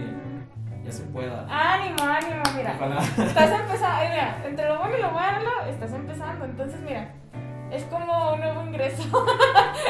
ya 0.84 0.92
se 0.92 1.04
pueda. 1.04 1.46
Ánimo, 1.50 1.98
ánimo, 2.04 2.44
mira. 2.56 2.74
Ojalá. 2.76 3.02
Estás 3.02 3.52
empezando, 3.62 3.88
ay, 3.98 4.10
mira, 4.10 4.38
entre 4.46 4.68
lo 4.68 4.80
bueno 4.80 4.98
y 4.98 5.02
lo 5.02 5.12
malo, 5.12 5.50
estás 5.70 5.94
empezando. 5.94 6.46
Entonces, 6.46 6.80
mira, 6.82 7.14
es 7.72 7.84
como 7.86 8.34
un 8.34 8.40
nuevo 8.40 8.62
ingreso. 8.64 9.04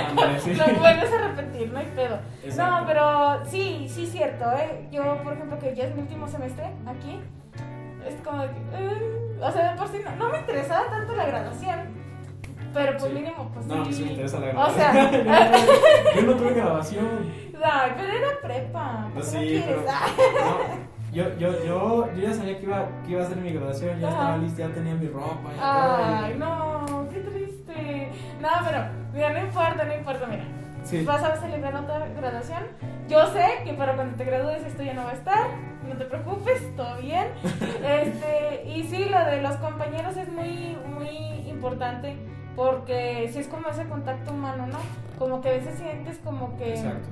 Ándale, 0.10 0.40
sí. 0.40 0.54
Lo 0.56 0.66
vuelves 0.80 1.12
a 1.12 1.18
repetir, 1.28 1.72
no 1.72 1.80
hay 1.80 1.92
pedo. 1.96 2.20
No, 2.56 2.84
pero 2.88 3.44
sí, 3.46 3.88
sí, 3.94 4.08
cierto, 4.08 4.50
¿eh? 4.54 4.88
Yo, 4.92 5.18
por 5.24 5.34
ejemplo, 5.34 5.60
que 5.60 5.76
ya 5.76 5.86
es 5.86 5.96
mi 5.96 6.02
último 6.02 6.28
semestre 6.28 6.66
aquí, 6.88 7.20
es 8.08 8.16
como 8.24 8.44
de 8.44 8.50
que, 8.50 8.60
eh, 8.74 9.38
o 9.42 9.52
sea, 9.52 9.72
de 9.72 9.78
por 9.78 9.88
sí 9.90 10.00
no, 10.04 10.16
no 10.16 10.30
me 10.32 10.40
interesaba 10.40 10.86
tanto 10.90 11.14
la 11.16 11.26
graduación. 11.26 12.04
Pero 12.74 12.98
pues 12.98 13.04
Sí. 13.04 13.10
mínimo, 13.20 13.52
pues 13.54 13.66
No, 13.68 13.86
sí 13.86 14.04
me 14.04 14.12
interesa 14.14 14.40
la 14.40 14.66
O 14.66 14.74
sea, 14.74 15.12
yo, 16.16 16.22
no 16.24 16.34
tuve, 16.36 16.56
yo 16.56 16.64
no 16.64 16.82
pero 17.96 18.12
era 18.14 18.28
prepa. 18.42 19.02
¿por 19.04 19.14
Pues 19.14 19.28
qué 19.30 19.38
no 19.38 19.42
sí, 19.44 19.64
pero. 19.68 19.82
No, 19.82 20.83
yo, 21.14 21.38
yo, 21.38 21.64
yo, 21.66 22.14
yo 22.14 22.22
ya 22.22 22.34
sabía 22.34 22.58
que 22.60 22.64
iba, 22.66 22.88
que 23.06 23.12
iba 23.12 23.24
a 23.24 23.26
ser 23.26 23.38
mi 23.38 23.52
graduación, 23.54 24.00
ya 24.00 24.10
estaba 24.10 24.38
lista, 24.38 24.68
ya 24.68 24.74
tenía 24.74 24.96
mi 24.96 25.08
ropa, 25.08 25.50
todo. 25.56 25.62
Ay, 25.62 26.34
y- 26.36 26.40
no, 26.40 27.08
qué 27.12 27.20
triste. 27.20 28.12
No, 28.42 28.50
pero, 28.66 28.86
mira, 29.14 29.30
no 29.34 29.40
importa, 29.40 29.84
no 29.86 29.96
importa, 29.96 30.26
mira. 30.28 30.44
Sí. 30.84 31.04
Vas 31.06 31.24
a 31.24 31.36
celebrar 31.38 31.76
otra 31.76 32.08
graduación. 32.08 32.64
Yo 33.08 33.26
sé 33.28 33.62
que 33.64 33.74
para 33.74 33.96
cuando 33.96 34.16
te 34.18 34.26
gradúes 34.26 34.64
esto 34.66 34.84
ya 34.84 34.94
no 34.94 35.04
va 35.06 35.12
a 35.12 35.14
estar. 35.14 35.48
No 35.88 35.96
te 35.98 36.06
preocupes, 36.06 36.76
todo 36.76 36.98
bien. 36.98 37.28
Este, 37.84 38.64
y 38.66 38.84
sí, 38.84 39.06
lo 39.10 39.24
de 39.26 39.42
los 39.42 39.56
compañeros 39.58 40.16
es 40.18 40.32
muy, 40.32 40.78
muy 40.98 41.50
importante 41.50 42.16
porque 42.56 43.30
sí 43.34 43.40
es 43.40 43.48
como 43.48 43.68
ese 43.70 43.86
contacto 43.86 44.32
humano, 44.32 44.68
¿no? 44.68 44.80
Como 45.20 45.42
que 45.42 45.50
a 45.50 45.52
veces 45.54 45.78
sientes 45.78 46.18
como 46.24 46.56
que... 46.58 46.70
Exacto. 46.76 47.08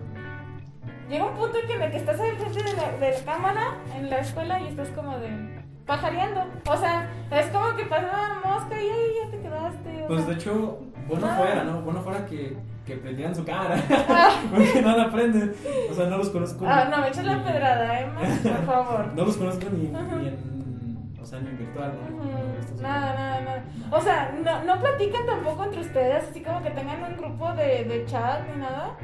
Llega 1.11 1.25
un 1.25 1.35
punto 1.35 1.57
en 1.69 1.81
el 1.81 1.91
que 1.91 1.97
estás 1.97 2.19
enfrente 2.19 2.63
de 2.63 2.73
la, 2.77 2.91
de 2.97 3.11
la 3.11 3.25
cámara 3.25 3.61
en 3.97 4.09
la 4.09 4.19
escuela 4.19 4.59
y 4.61 4.67
estás 4.67 4.87
como 4.89 5.17
de 5.17 5.61
pajareando. 5.85 6.41
O 6.69 6.77
sea, 6.77 7.09
es 7.31 7.47
como 7.47 7.75
que 7.75 7.83
pasa 7.85 8.07
una 8.07 8.41
mosca 8.55 8.81
y 8.81 8.87
ay, 8.87 9.11
ya 9.25 9.31
te 9.31 9.39
quedaste. 9.41 10.05
Pues 10.07 10.21
sea. 10.21 10.29
de 10.29 10.33
hecho, 10.39 10.79
bueno 11.07 11.27
Ah. 11.29 11.35
fuera, 11.37 11.63
¿no? 11.65 11.81
Bueno 11.81 12.01
fuera 12.01 12.25
que, 12.25 12.55
que 12.85 12.95
prendieran 12.95 13.35
su 13.35 13.43
cámara. 13.43 13.75
Ah, 14.07 14.29
Porque 14.51 14.81
no 14.81 14.95
la 14.95 15.11
prenden. 15.11 15.53
O 15.89 15.93
sea, 15.93 16.05
no 16.07 16.17
los 16.17 16.29
conozco. 16.29 16.65
ah, 16.65 16.87
no, 16.89 16.99
me 16.99 17.07
echas 17.09 17.25
la 17.25 17.43
pedrada, 17.43 17.99
Emma, 17.99 18.21
por 18.43 18.65
favor. 18.65 19.13
No 19.13 19.25
los 19.25 19.35
conozco 19.35 19.65
ni, 19.69 19.89
ni 19.89 20.27
en. 20.29 21.17
O 21.21 21.25
sea, 21.25 21.39
ni 21.41 21.49
en 21.49 21.57
virtual, 21.57 21.91
¿no? 21.93 22.67
Son- 22.67 22.81
Nada, 22.81 23.13
nada, 23.13 23.41
nada. 23.41 23.63
O 23.91 23.99
sea, 24.01 24.31
no, 24.43 24.63
no 24.63 24.79
platican 24.81 25.25
tampoco 25.25 25.65
entre 25.65 25.81
ustedes, 25.81 26.23
así 26.29 26.41
como 26.41 26.63
que 26.63 26.69
tengan 26.71 27.03
un 27.03 27.17
grupo 27.17 27.51
de, 27.53 27.83
de 27.83 28.05
chat 28.05 28.47
ni 28.49 28.61
nada. 28.61 28.95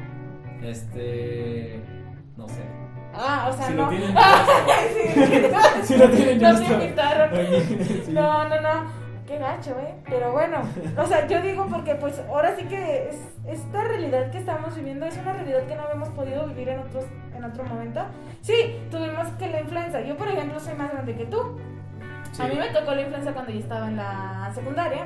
Este. 0.62 1.80
No 2.38 2.48
sé. 2.48 2.62
Ah, 3.14 3.48
o 3.52 3.56
sea, 3.56 3.66
Si 3.66 3.74
no. 3.74 3.82
lo 3.84 3.88
tienen, 3.90 4.16
sí. 4.94 5.82
Si 5.82 5.96
lo 5.96 6.08
tienen, 6.10 6.38
yo 6.40 6.52
No 6.52 6.58
estoy- 6.58 6.74
invitaron. 6.74 7.30
Sí. 7.34 8.04
No, 8.12 8.48
no, 8.48 8.60
no. 8.60 8.98
Qué 9.26 9.36
gacho, 9.38 9.76
¿eh? 9.80 9.94
Pero 10.08 10.32
bueno, 10.32 10.62
o 10.96 11.06
sea, 11.06 11.26
yo 11.26 11.42
digo 11.42 11.66
porque 11.70 11.94
pues 11.96 12.18
ahora 12.30 12.56
sí 12.56 12.64
que 12.64 13.10
es, 13.10 13.16
esta 13.46 13.82
realidad 13.84 14.30
que 14.30 14.38
estamos 14.38 14.74
viviendo 14.74 15.04
es 15.04 15.18
una 15.18 15.34
realidad 15.34 15.66
que 15.66 15.74
no 15.76 15.82
habíamos 15.82 16.08
podido 16.10 16.46
vivir 16.46 16.70
en 16.70 16.78
otros 16.78 17.04
en 17.36 17.44
otro 17.44 17.64
momento. 17.64 18.00
Sí, 18.40 18.80
tuvimos 18.90 19.28
que 19.38 19.48
la 19.50 19.60
influenza. 19.60 20.00
Yo, 20.00 20.16
por 20.16 20.28
ejemplo, 20.28 20.58
soy 20.58 20.74
más 20.74 20.90
grande 20.92 21.14
que 21.14 21.26
tú. 21.26 21.58
Sí. 22.32 22.40
A 22.42 22.46
mí 22.46 22.54
me 22.54 22.68
tocó 22.70 22.94
la 22.94 23.02
influenza 23.02 23.32
cuando 23.34 23.52
yo 23.52 23.58
estaba 23.58 23.88
en 23.88 23.96
la 23.96 24.50
secundaria. 24.54 25.04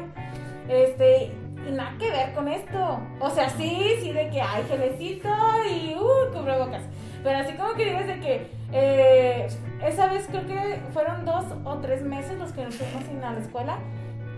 Este, 0.69 1.33
y 1.69 1.73
nada 1.73 1.95
que 1.99 2.09
ver 2.11 2.33
con 2.35 2.47
esto. 2.47 3.01
O 3.19 3.29
sea, 3.31 3.49
sí, 3.51 3.97
sí, 4.03 4.13
de 4.13 4.31
que 4.31 4.41
hay 4.41 4.63
gelecito 4.69 5.29
y 5.69 5.97
uh, 5.97 6.33
cubrebocas. 6.33 6.83
Pero 7.23 7.39
así 7.39 7.53
como 7.55 7.75
que 7.75 7.85
dices 7.85 8.07
de 8.07 8.21
que 8.21 8.51
eh, 8.73 9.47
esa 9.85 10.07
vez 10.09 10.27
creo 10.29 10.47
que 10.47 10.81
fueron 10.93 11.25
dos 11.25 11.45
o 11.65 11.77
tres 11.79 12.03
meses 12.03 12.39
los 12.39 12.53
que 12.53 12.65
nos 12.65 12.75
fuimos 12.77 13.05
sin 13.05 13.23
a 13.23 13.33
la 13.33 13.39
escuela. 13.41 13.79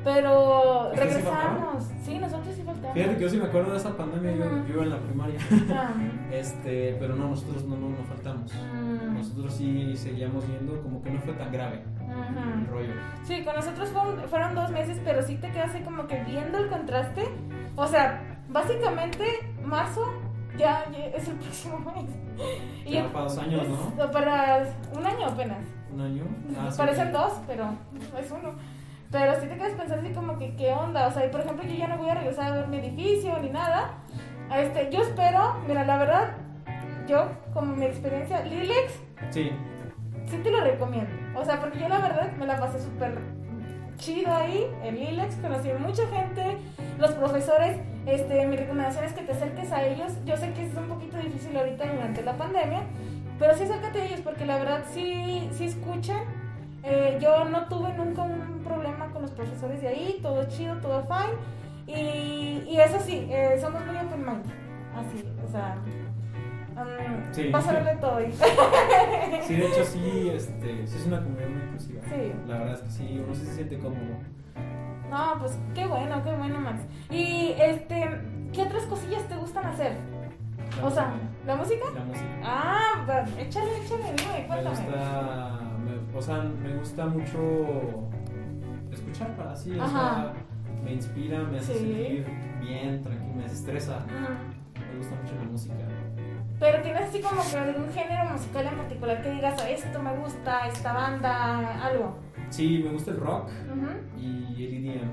Pero 0.03 0.90
¿Ustedes 0.90 1.14
sí 1.14 1.20
regresamos. 1.23 1.85
Sí, 2.05 2.18
nosotros 2.18 2.55
sí 2.55 2.62
faltamos. 2.62 2.92
Fíjate 2.92 3.16
que 3.16 3.23
yo 3.23 3.29
sí 3.31 3.38
me 3.38 3.47
acuerdo 3.47 3.70
de 3.73 3.79
esa 3.79 3.97
pandemia, 3.97 4.33
yo, 4.33 4.44
Ujú. 4.44 4.66
yo 4.66 4.75
iba 4.75 4.83
en 4.83 4.90
la 4.90 4.99
primaria. 4.99 5.38
Ah, 5.73 5.94
Este, 6.31 6.94
pero 7.01 7.16
no, 7.16 7.29
nosotros 7.29 7.64
no, 7.64 7.75
no, 7.77 7.88
no 7.88 8.05
faltamos. 8.07 8.53
mm, 8.55 9.14
Nosotros 9.14 9.55
sí 9.55 9.97
seguíamos 9.97 10.47
viendo 10.47 10.83
como 10.83 11.03
que 11.03 11.11
no 11.11 11.20
fue 11.20 11.33
tan 11.35 11.51
grave 11.51 11.83
el 12.61 12.66
rollo. 12.66 12.92
Sí, 13.25 13.42
con 13.44 13.55
nosotros 13.57 13.88
fueron, 13.88 14.29
fueron 14.29 14.55
dos 14.55 14.70
meses, 14.73 15.01
pero 15.03 15.23
sí 15.23 15.37
te 15.37 15.51
quedas 15.51 15.75
ahí 15.75 15.83
como 15.83 16.07
que 16.07 16.23
viendo 16.25 16.59
el 16.59 16.68
contraste. 16.68 17.23
O 17.75 17.87
sea, 17.87 18.42
básicamente 18.51 19.25
marzo 19.64 20.03
ya, 20.57 20.85
ya 20.90 21.05
es 21.17 21.29
el 21.29 21.35
próximo 21.37 21.79
mes. 21.97 22.11
Ya 22.85 23.07
para 23.12 23.25
dos 23.25 23.38
años, 23.38 23.62
¿no? 23.69 24.05
es- 24.05 24.11
Para 24.11 24.67
un 24.97 25.07
año 25.07 25.27
apenas. 25.27 25.59
Un 25.93 26.01
año. 26.01 26.25
Ah, 26.59 26.69
sí, 26.71 26.79
Parecen 26.79 27.09
ok. 27.09 27.12
dos, 27.14 27.33
pero 27.47 27.64
es 28.19 28.31
uno. 28.31 28.53
Pero 29.11 29.35
sí 29.40 29.47
te 29.47 29.55
quedas 29.57 29.73
pensando 29.75 30.03
así 30.05 30.12
como 30.14 30.38
que, 30.38 30.57
¿qué 30.57 30.73
onda? 30.73 31.07
O 31.07 31.11
sea, 31.12 31.25
y 31.25 31.29
por 31.29 31.40
ejemplo, 31.40 31.64
yo 31.64 31.75
ya 31.75 31.87
no 31.87 31.99
voy 31.99 32.09
a 32.11 32.14
regresar 32.14 32.53
a 32.53 32.57
ver 32.57 32.67
mi 32.69 32.79
edificio 32.79 33.38
ni 33.40 33.51
nada. 33.51 33.93
Este, 34.53 34.90
yo 34.90 35.03
espero, 35.03 35.57
mira, 35.69 35.85
la 35.85 35.97
verdad, 35.99 36.33
yo, 37.07 37.29
como 37.53 37.75
mi 37.77 37.87
experiencia, 37.87 38.43
Lilex, 38.45 39.01
Sí, 39.31 39.51
sí 40.27 40.37
te 40.43 40.51
lo 40.51 40.61
recomiendo. 40.62 41.11
O 41.38 41.45
sea, 41.45 41.61
porque 41.61 41.79
yo 41.79 41.88
la 41.88 41.99
verdad 42.01 42.33
me 42.37 42.47
la 42.47 42.59
pasé 42.59 42.81
súper 42.81 43.17
chido 43.97 44.35
ahí 44.35 44.67
en 44.83 44.97
Lilex, 44.97 45.37
conocí 45.37 45.71
a 45.71 45.79
mucha 45.79 46.07
gente, 46.09 46.59
los 46.99 47.13
profesores, 47.13 47.79
este, 48.07 48.47
mi 48.47 48.57
recomendación 48.57 49.05
es 49.05 49.13
que 49.13 49.23
te 49.23 49.33
acerques 49.33 49.73
a 49.73 49.83
ellos. 49.85 50.13
Yo 50.25 50.37
sé 50.37 50.53
que 50.53 50.67
es 50.67 50.75
un 50.75 50.89
poquito 50.89 51.17
difícil 51.19 51.57
ahorita 51.57 51.85
durante 51.93 52.23
la 52.23 52.37
pandemia, 52.37 52.83
pero 53.39 53.55
sí 53.57 53.65
acércate 53.65 54.01
a 54.01 54.05
ellos 54.07 54.21
porque 54.21 54.45
la 54.47 54.59
verdad 54.59 54.85
sí, 54.93 55.49
sí 55.53 55.67
escuchan. 55.67 56.21
Eh, 56.83 57.19
yo 57.21 57.47
no 57.47 57.67
tuve 57.67 57.93
nunca 57.95 58.23
un 58.23 58.61
problema 58.63 59.11
con 59.11 59.23
los 59.23 59.31
profesores 59.31 59.81
de 59.81 59.89
ahí, 59.89 60.19
todo 60.23 60.45
chido, 60.49 60.77
todo 60.77 61.03
fine. 61.07 61.35
Y, 61.87 62.65
y 62.69 62.77
eso 62.81 62.99
sí, 63.01 63.27
eh, 63.31 63.57
somos 63.61 63.85
muy 63.87 63.97
open 63.97 64.21
mind. 64.25 64.45
Así, 64.97 65.25
o 65.47 65.51
sea, 65.51 65.77
um, 66.77 67.33
Sí. 67.33 67.49
vas 67.51 67.67
a 67.67 67.73
ver 67.73 67.85
de 67.85 67.97
todo. 67.97 68.19
sí, 69.43 69.57
de 69.57 69.67
hecho 69.67 69.85
sí, 69.85 70.31
este, 70.33 70.87
sí 70.87 70.97
es 70.99 71.07
una 71.07 71.23
comunidad 71.23 71.49
muy 71.49 71.63
inclusiva. 71.63 72.03
Sí. 72.05 72.33
La 72.47 72.59
verdad 72.59 72.75
es 72.75 72.81
que 72.81 72.91
sí, 72.91 73.21
uno 73.25 73.35
sí 73.35 73.47
se 73.47 73.55
siente 73.55 73.79
cómodo. 73.79 74.19
No, 75.11 75.35
pues 75.38 75.59
qué 75.75 75.87
bueno, 75.87 76.23
qué 76.25 76.33
bueno, 76.35 76.61
Max. 76.61 76.83
Y 77.11 77.55
este, 77.59 78.21
¿qué 78.53 78.62
otras 78.62 78.85
cosillas 78.85 79.23
te 79.29 79.37
gustan 79.37 79.67
hacer? 79.67 79.97
La 80.81 80.87
O 80.87 80.90
sea, 80.90 81.09
música. 81.09 81.29
¿la 81.47 81.57
música? 81.57 81.85
La 81.95 82.05
música. 82.05 82.29
Ah, 82.43 83.05
va, 83.09 83.21
échale, 83.40 83.77
échale, 83.85 84.03
dime, 84.17 84.38
Me 84.40 84.47
cuéntame. 84.47 84.71
gusta, 84.71 85.61
me- 85.85 86.19
o 86.19 86.23
sea, 86.23 86.38
me 86.43 86.77
gusta 86.77 87.07
mucho 87.07 88.09
escuchar 88.90 89.29
para 89.37 89.53
así, 89.53 89.79
o 89.79 89.83
Ajá. 89.83 89.90
sea, 90.14 90.33
me 90.83 90.93
inspira, 90.95 91.38
me 91.40 91.59
hace 91.59 91.75
Sí. 91.75 91.79
sentir 91.79 92.27
bien, 92.61 93.03
tranquilo, 93.03 93.35
me 93.35 93.43
desestresa. 93.45 93.99
Ujú. 94.07 94.83
Me 94.93 94.99
gusta 94.99 95.14
mucho 95.23 95.35
la 95.37 95.45
música. 95.45 95.75
Pero 96.61 96.83
tienes 96.83 97.03
así 97.03 97.21
como 97.21 97.43
que 97.51 97.57
algún 97.59 97.93
género 97.93 98.31
musical 98.31 98.67
en 98.67 98.77
particular 98.77 99.23
que 99.23 99.31
digas, 99.33 99.64
esto 99.69 100.03
me 100.03 100.17
gusta, 100.17 100.67
esta 100.69 100.93
banda, 100.93 101.85
algo. 101.85 102.17
Sí, 102.55 102.81
me 102.85 102.93
gusta 102.93 103.11
el 103.11 103.17
rock 103.19 103.49
y 104.17 104.64
el 104.64 104.87
EDM. 104.87 105.11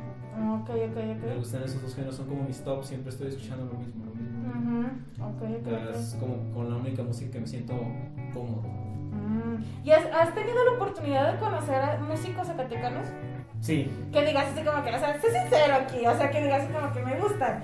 Ok, 0.62 0.70
ok, 0.70 0.96
Me 0.96 1.32
ok. 1.34 1.38
gustan 1.40 1.64
esos 1.64 1.82
dos 1.82 1.96
géneros, 1.96 2.16
son 2.16 2.28
como 2.28 2.44
mis 2.44 2.64
tops, 2.64 2.88
siempre 2.88 3.10
estoy 3.10 3.30
escuchando 3.30 3.66
lo 3.66 3.80
mismo, 3.80 4.06
lo 4.06 4.14
mismo. 4.14 4.90
Ok, 5.20 5.42
ok, 5.42 5.68
ok. 5.68 5.96
Es 5.96 6.16
como 6.20 6.36
con 6.54 6.70
la 6.70 6.76
única 6.78 7.02
música 7.02 7.32
que 7.32 7.40
me 7.40 7.48
siento 7.48 7.74
cómodo. 8.32 8.62
Mm. 8.62 9.64
¿Y 9.84 9.90
has, 9.92 10.06
has 10.14 10.36
tenido 10.36 10.64
la 10.66 10.72
oportunidad 10.74 11.34
de 11.34 11.40
conocer 11.40 11.76
a 11.82 11.98
músicos 12.00 12.46
zacatecanos? 12.46 13.08
Sí, 13.60 13.92
Que 14.12 14.24
digas 14.26 14.48
así 14.54 14.64
como 14.64 14.84
que, 14.84 14.90
o 14.96 15.00
sea, 15.00 15.20
sé 15.20 15.32
sincero 15.32 15.76
aquí, 15.82 16.06
o 16.06 16.16
sea, 16.16 16.30
que 16.30 16.42
digas 16.44 16.64
así 16.64 16.72
como 16.74 16.94
que 16.94 17.02
me 17.04 17.20
gustan. 17.20 17.64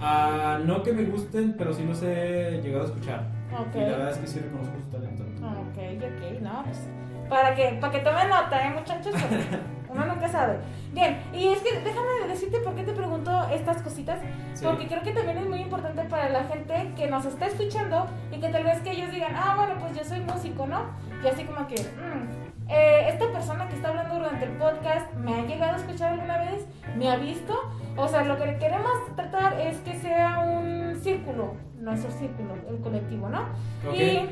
Ah, 0.00 0.60
no 0.64 0.82
que 0.82 0.92
me 0.92 1.04
gusten, 1.04 1.54
pero 1.56 1.72
sí 1.72 1.84
los 1.84 2.02
he 2.02 2.60
llegado 2.62 2.84
a 2.84 2.86
escuchar. 2.86 3.26
Ok. 3.52 3.74
Y 3.76 3.80
la 3.80 3.88
verdad 3.88 4.10
es 4.10 4.18
que 4.18 4.26
sí 4.26 4.38
reconozco 4.40 4.74
su 4.78 4.90
talento. 4.90 5.22
Ok, 5.24 5.78
ok, 5.96 6.40
no, 6.42 6.64
pues. 6.64 6.88
Para 7.28 7.54
que, 7.54 7.78
para 7.80 7.92
que 7.92 7.98
tomen 8.00 8.28
nota, 8.28 8.66
¿eh, 8.66 8.70
muchachos? 8.70 9.14
Uno 9.88 10.04
nunca 10.04 10.28
sabe. 10.28 10.58
Bien, 10.92 11.20
y 11.32 11.48
es 11.48 11.60
que 11.60 11.80
déjame 11.80 12.28
decirte 12.28 12.58
por 12.60 12.74
qué 12.74 12.82
te 12.82 12.92
pregunto 12.92 13.48
estas 13.52 13.82
cositas. 13.82 14.20
Sí. 14.54 14.64
Porque 14.64 14.86
creo 14.86 15.02
que 15.02 15.12
también 15.12 15.38
es 15.38 15.46
muy 15.46 15.60
importante 15.60 16.02
para 16.04 16.28
la 16.28 16.44
gente 16.44 16.92
que 16.96 17.06
nos 17.08 17.24
está 17.24 17.46
escuchando 17.46 18.06
y 18.32 18.38
que 18.38 18.48
tal 18.48 18.64
vez 18.64 18.80
que 18.80 18.90
ellos 18.90 19.10
digan, 19.10 19.34
ah, 19.36 19.54
bueno, 19.56 19.74
pues 19.80 19.96
yo 19.96 20.04
soy 20.04 20.20
músico, 20.20 20.66
¿no? 20.66 20.86
Y 21.22 21.28
así 21.28 21.44
como 21.44 21.66
que, 21.66 21.76
mm, 21.76 22.47
eh, 22.68 23.08
esta 23.08 23.30
persona 23.32 23.66
que 23.68 23.76
está 23.76 23.88
hablando 23.88 24.16
durante 24.16 24.44
el 24.44 24.52
podcast 24.52 25.12
me 25.14 25.34
ha 25.34 25.44
llegado 25.44 25.74
a 25.74 25.76
escuchar 25.76 26.12
alguna 26.12 26.38
vez, 26.38 26.66
me 26.96 27.10
ha 27.10 27.16
visto. 27.16 27.54
O 27.96 28.06
sea, 28.06 28.24
lo 28.24 28.36
que 28.36 28.56
queremos 28.58 28.92
tratar 29.16 29.60
es 29.60 29.78
que 29.78 29.94
sea 29.94 30.40
un 30.40 30.98
círculo, 31.02 31.54
nuestro 31.78 32.10
círculo, 32.10 32.54
el 32.68 32.80
colectivo, 32.80 33.28
¿no? 33.28 33.40
Ok. 33.86 33.94
Y 33.94 34.28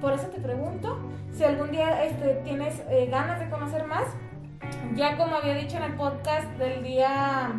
por 0.00 0.12
eso 0.12 0.26
te 0.28 0.40
pregunto 0.40 0.98
si 1.32 1.44
algún 1.44 1.70
día 1.70 2.04
este, 2.04 2.40
tienes 2.44 2.82
eh, 2.88 3.08
ganas 3.10 3.40
de 3.40 3.50
conocer 3.50 3.86
más. 3.86 4.06
Ya 4.94 5.16
como 5.16 5.36
había 5.36 5.54
dicho 5.54 5.76
en 5.76 5.82
el 5.82 5.94
podcast 5.94 6.48
del 6.58 6.82
día 6.82 7.52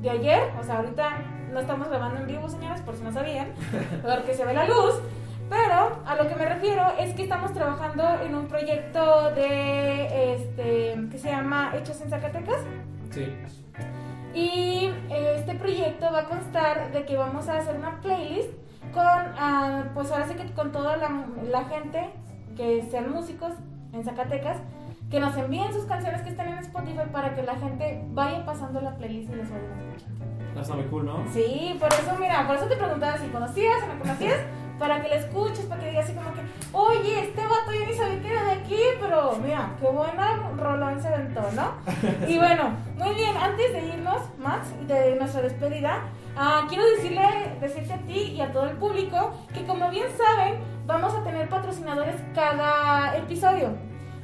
de 0.00 0.10
ayer, 0.10 0.52
o 0.58 0.64
sea, 0.64 0.78
ahorita 0.78 1.18
no 1.52 1.60
estamos 1.60 1.88
grabando 1.88 2.20
en 2.20 2.26
vivo, 2.26 2.48
señores, 2.48 2.80
por 2.80 2.96
si 2.96 3.02
no 3.02 3.12
sabían, 3.12 3.52
porque 4.02 4.34
se 4.34 4.44
ve 4.44 4.54
la 4.54 4.66
luz. 4.66 5.00
Pero 5.48 6.02
a 6.04 6.16
lo 6.16 6.28
que 6.28 6.34
me 6.34 6.46
refiero 6.46 6.82
es 6.98 7.14
que 7.14 7.22
estamos 7.22 7.52
trabajando 7.52 8.04
en 8.22 8.34
un 8.34 8.46
proyecto 8.46 9.30
de 9.30 10.34
este 10.34 11.08
que 11.10 11.18
se 11.18 11.30
llama 11.30 11.72
Hechos 11.76 12.00
en 12.02 12.10
Zacatecas. 12.10 12.60
Sí. 13.10 13.34
Y 14.34 14.90
este 15.10 15.54
proyecto 15.54 16.12
va 16.12 16.20
a 16.20 16.24
constar 16.24 16.92
de 16.92 17.04
que 17.04 17.16
vamos 17.16 17.48
a 17.48 17.58
hacer 17.58 17.76
una 17.76 18.00
playlist 18.00 18.50
con, 18.92 19.04
ah, 19.04 19.84
pues 19.94 20.10
ahora 20.12 20.28
sí 20.28 20.34
que 20.34 20.52
con 20.52 20.70
toda 20.70 20.96
la, 20.96 21.26
la 21.50 21.64
gente 21.64 22.10
que 22.56 22.86
sean 22.90 23.10
músicos 23.10 23.52
en 23.92 24.04
Zacatecas, 24.04 24.58
que 25.10 25.20
nos 25.20 25.36
envíen 25.36 25.72
sus 25.72 25.84
canciones 25.84 26.20
que 26.22 26.28
están 26.28 26.48
en 26.48 26.58
Spotify 26.58 27.08
para 27.10 27.34
que 27.34 27.42
la 27.42 27.56
gente 27.56 28.04
vaya 28.10 28.44
pasando 28.44 28.80
la 28.80 28.96
playlist 28.96 29.32
y 29.32 29.36
les 29.36 29.50
vaya 29.50 29.62
escuchando. 29.86 30.60
Está 30.60 30.74
muy 30.74 30.84
cool, 30.86 31.06
¿no? 31.06 31.24
Sí, 31.32 31.76
por 31.78 31.88
eso, 31.92 32.16
mira, 32.20 32.46
por 32.46 32.56
eso 32.56 32.66
te 32.66 32.76
preguntaba 32.76 33.16
si 33.16 33.28
conocías 33.28 33.82
o 33.82 33.94
no 33.94 34.00
conocías, 34.00 34.38
para 34.78 35.02
que 35.02 35.08
la 35.08 35.16
escuches, 35.16 35.66
para 35.66 35.80
que 35.80 35.90
digas 35.90 36.04
así 36.04 36.14
como 36.14 36.32
que, 36.32 36.40
oye, 36.72 37.20
este 37.24 37.42
vato 37.42 37.72
yo 37.72 37.86
ni 37.86 37.92
sabía 37.94 38.20
que 38.20 38.30
era 38.30 38.44
de 38.44 38.52
aquí, 38.52 38.80
pero 39.00 39.36
mira, 39.42 39.70
qué 39.80 39.86
buena 39.86 40.50
rolón 40.56 41.00
se 41.00 41.08
aventó, 41.08 41.42
¿no? 41.54 41.72
Y 42.28 42.38
bueno, 42.38 42.70
muy 42.96 43.14
bien, 43.14 43.36
antes 43.36 43.72
de 43.72 43.86
irnos, 43.86 44.22
Max, 44.38 44.68
de 44.86 45.16
nuestra 45.16 45.42
despedida, 45.42 46.02
ah, 46.36 46.66
quiero 46.68 46.84
decirle, 46.90 47.56
decirte 47.60 47.92
a 47.92 47.98
ti 47.98 48.34
y 48.36 48.40
a 48.40 48.52
todo 48.52 48.66
el 48.66 48.76
público 48.76 49.32
que 49.52 49.64
como 49.66 49.90
bien 49.90 50.06
saben, 50.16 50.60
vamos 50.86 51.14
a 51.14 51.22
tener 51.24 51.48
patrocinadores 51.48 52.16
cada 52.34 53.16
episodio. 53.16 53.70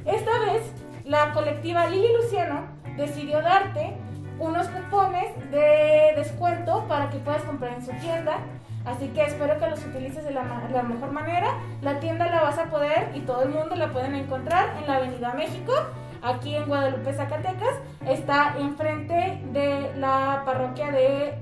Esta 0.05 0.39
vez, 0.39 0.61
la 1.03 1.33
colectiva 1.33 1.87
Lili 1.87 2.13
Luciano 2.13 2.67
decidió 2.97 3.41
darte 3.41 3.97
unos 4.39 4.67
cupones 4.67 5.33
de 5.51 6.13
descuento 6.15 6.85
para 6.87 7.09
que 7.09 7.17
puedas 7.19 7.43
comprar 7.43 7.73
en 7.73 7.85
su 7.85 7.91
tienda. 7.93 8.39
Así 8.85 9.07
que 9.09 9.23
espero 9.23 9.57
que 9.57 9.67
los 9.67 9.83
utilices 9.83 10.23
de 10.23 10.31
la, 10.31 10.43
mejor 10.43 11.11
manera. 11.11 11.55
La 11.81 11.99
tienda 11.99 12.27
la 12.27 12.41
vas 12.41 12.59
a 12.59 12.65
poder 12.65 13.09
y 13.15 13.21
todo 13.21 13.43
el 13.43 13.49
mundo 13.49 13.75
la 13.75 13.91
pueden 13.91 14.15
encontrar 14.15 14.75
en 14.79 14.87
la 14.87 14.97
Avenida 14.97 15.33
México, 15.33 15.73
aquí 16.21 16.55
en 16.55 16.65
Guadalupe, 16.67 17.11
Zacatecas. 17.13 17.79
Está 18.07 18.55
enfrente 18.59 19.41
de 19.51 19.91
la 19.97 20.43
parroquia 20.45 20.91
de 20.91 21.33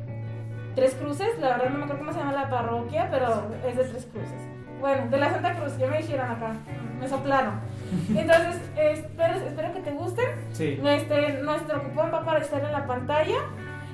Tres 0.75 0.95
Cruces. 0.95 1.37
La 1.39 1.49
verdad 1.49 1.69
no 1.69 1.79
me 1.79 1.83
acuerdo 1.83 1.99
cómo 1.99 2.13
se 2.13 2.19
llama 2.19 2.31
la 2.31 2.49
parroquia, 2.49 3.09
pero 3.11 3.51
es 3.67 3.75
de 3.75 3.83
Tres 3.83 4.07
Cruces. 4.11 4.41
Bueno, 4.79 5.09
de 5.09 5.17
la 5.17 5.29
Santa 5.29 5.53
Cruz, 5.53 5.77
ya 5.77 5.87
me 5.87 5.97
dijeron 5.97 6.31
acá, 6.31 6.53
me 6.99 7.07
soplaron. 7.07 7.59
Entonces, 8.15 8.61
espero, 8.75 9.35
espero 9.35 9.73
que 9.73 9.79
te 9.81 9.91
gusten. 9.91 10.25
Sí. 10.53 10.79
Este, 10.83 11.41
nuestro 11.41 11.83
cupón 11.83 12.11
va 12.13 12.19
a 12.19 12.21
aparecer 12.21 12.63
en 12.63 12.71
la 12.71 12.85
pantalla. 12.85 13.37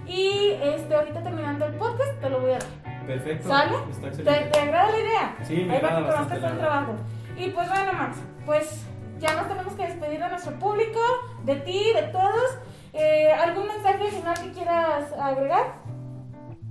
Y 0.07 0.53
este, 0.63 0.95
ahorita 0.95 1.21
terminando 1.21 1.65
el 1.65 1.73
podcast, 1.73 2.19
te 2.19 2.29
lo 2.29 2.41
voy 2.41 2.51
a 2.51 2.53
dar. 2.53 2.88
Perfecto. 3.09 3.47
¿Sale? 3.47 3.75
Está 3.89 4.11
¿Te, 4.11 4.23
te 4.51 4.59
agrada 4.59 4.91
la 4.91 4.97
idea? 4.99 5.35
Sí, 5.43 5.55
me 5.65 5.75
Ahí 5.75 5.81
va 5.81 5.87
agrada 5.89 5.99
conozcas 6.01 6.19
bastante, 6.29 6.39
todo 6.45 6.51
el 6.53 6.59
trabajo. 6.59 6.95
Y 7.37 7.49
pues 7.49 7.67
bueno, 7.69 7.93
Max, 7.93 8.17
pues 8.45 8.85
ya 9.19 9.33
nos 9.35 9.47
tenemos 9.47 9.73
que 9.73 9.83
despedir 9.87 10.19
de 10.19 10.29
nuestro 10.29 10.59
público, 10.59 10.99
de 11.43 11.55
ti, 11.55 11.85
de 11.95 12.03
todos. 12.11 12.57
Eh, 12.93 13.31
¿Algún 13.31 13.67
mensaje 13.67 14.09
final 14.11 14.35
que 14.41 14.51
quieras 14.51 15.11
agregar? 15.13 15.73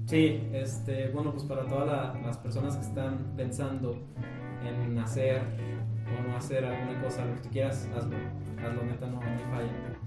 Sí, 0.07 0.48
este, 0.53 1.09
bueno, 1.09 1.33
pues 1.33 1.44
para 1.44 1.66
todas 1.66 1.87
la- 1.87 2.20
las 2.24 2.38
personas 2.38 2.77
que 2.77 2.83
están 2.87 3.35
pensando 3.37 3.96
en 4.64 4.98
hacer 4.98 5.42
o 5.42 6.29
no 6.29 6.37
hacer 6.37 6.64
alguna 6.64 7.03
cosa, 7.03 7.24
lo 7.24 7.35
que 7.35 7.40
tú 7.42 7.48
quieras, 7.51 7.88
hazlo. 7.96 8.16
Hazlo, 8.64 8.83
neta, 8.85 9.07
no, 9.07 9.16
no 9.20 9.20
falla. 9.51 9.97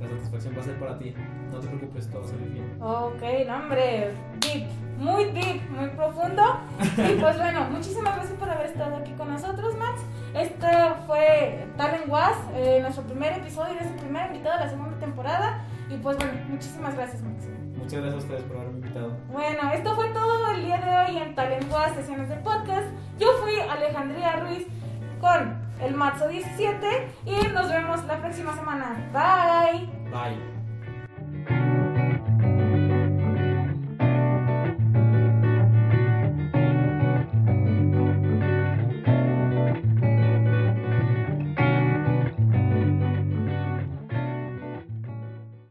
La 0.00 0.08
satisfacción 0.08 0.54
va 0.56 0.60
a 0.60 0.64
ser 0.64 0.78
para 0.78 0.98
ti. 0.98 1.14
No 1.50 1.58
te 1.58 1.66
preocupes, 1.66 2.08
todo 2.08 2.20
va 2.20 2.26
a 2.26 2.30
salir 2.30 2.48
bien. 2.50 2.76
Ok, 2.80 3.22
no, 3.46 3.56
hombre, 3.56 4.14
deep, 4.40 4.66
muy 4.98 5.24
deep, 5.26 5.68
muy 5.70 5.88
profundo. 5.90 6.42
Y 6.98 7.20
pues 7.20 7.36
bueno, 7.36 7.68
muchísimas 7.70 8.14
gracias 8.14 8.38
por 8.38 8.50
haber 8.50 8.66
estado 8.66 8.96
aquí 8.96 9.12
con 9.12 9.28
nosotros, 9.28 9.76
Max. 9.76 10.02
Este 10.34 10.66
fue 11.06 11.66
Talent 11.76 12.08
Was, 12.08 12.36
eh, 12.54 12.78
nuestro 12.80 13.04
primer 13.04 13.38
episodio, 13.38 13.74
el 13.80 13.94
primer 13.96 14.26
invitado 14.26 14.58
de 14.58 14.64
la 14.64 14.70
segunda 14.70 14.98
temporada. 14.98 15.64
Y 15.90 15.96
pues 15.96 16.16
bueno, 16.16 16.32
muchísimas 16.48 16.94
gracias, 16.94 17.22
Max. 17.22 17.48
Muchas 17.76 18.00
gracias 18.00 18.14
a 18.14 18.18
ustedes 18.18 18.42
por 18.42 18.56
haberme 18.56 18.78
invitado. 18.78 19.16
Bueno, 19.32 19.72
esto 19.72 19.94
fue 19.94 20.10
todo 20.10 20.50
el 20.50 20.64
día 20.64 20.78
de 20.78 21.12
hoy 21.12 21.22
en 21.22 21.34
Talent 21.34 21.72
Was, 21.72 21.94
sesiones 21.94 22.28
de 22.28 22.36
podcast. 22.36 22.86
Yo 23.18 23.28
fui 23.42 23.58
Alejandría 23.60 24.36
Ruiz 24.36 24.66
con 25.20 25.56
el 25.80 25.94
Matzo 25.94 26.28
17 26.28 27.08
y 27.26 27.48
nos 27.52 27.68
vemos 27.68 28.04
la 28.04 28.18
próxima 28.18 28.54
semana. 28.54 28.96
Bye. 29.12 29.86
Bye. 30.10 30.57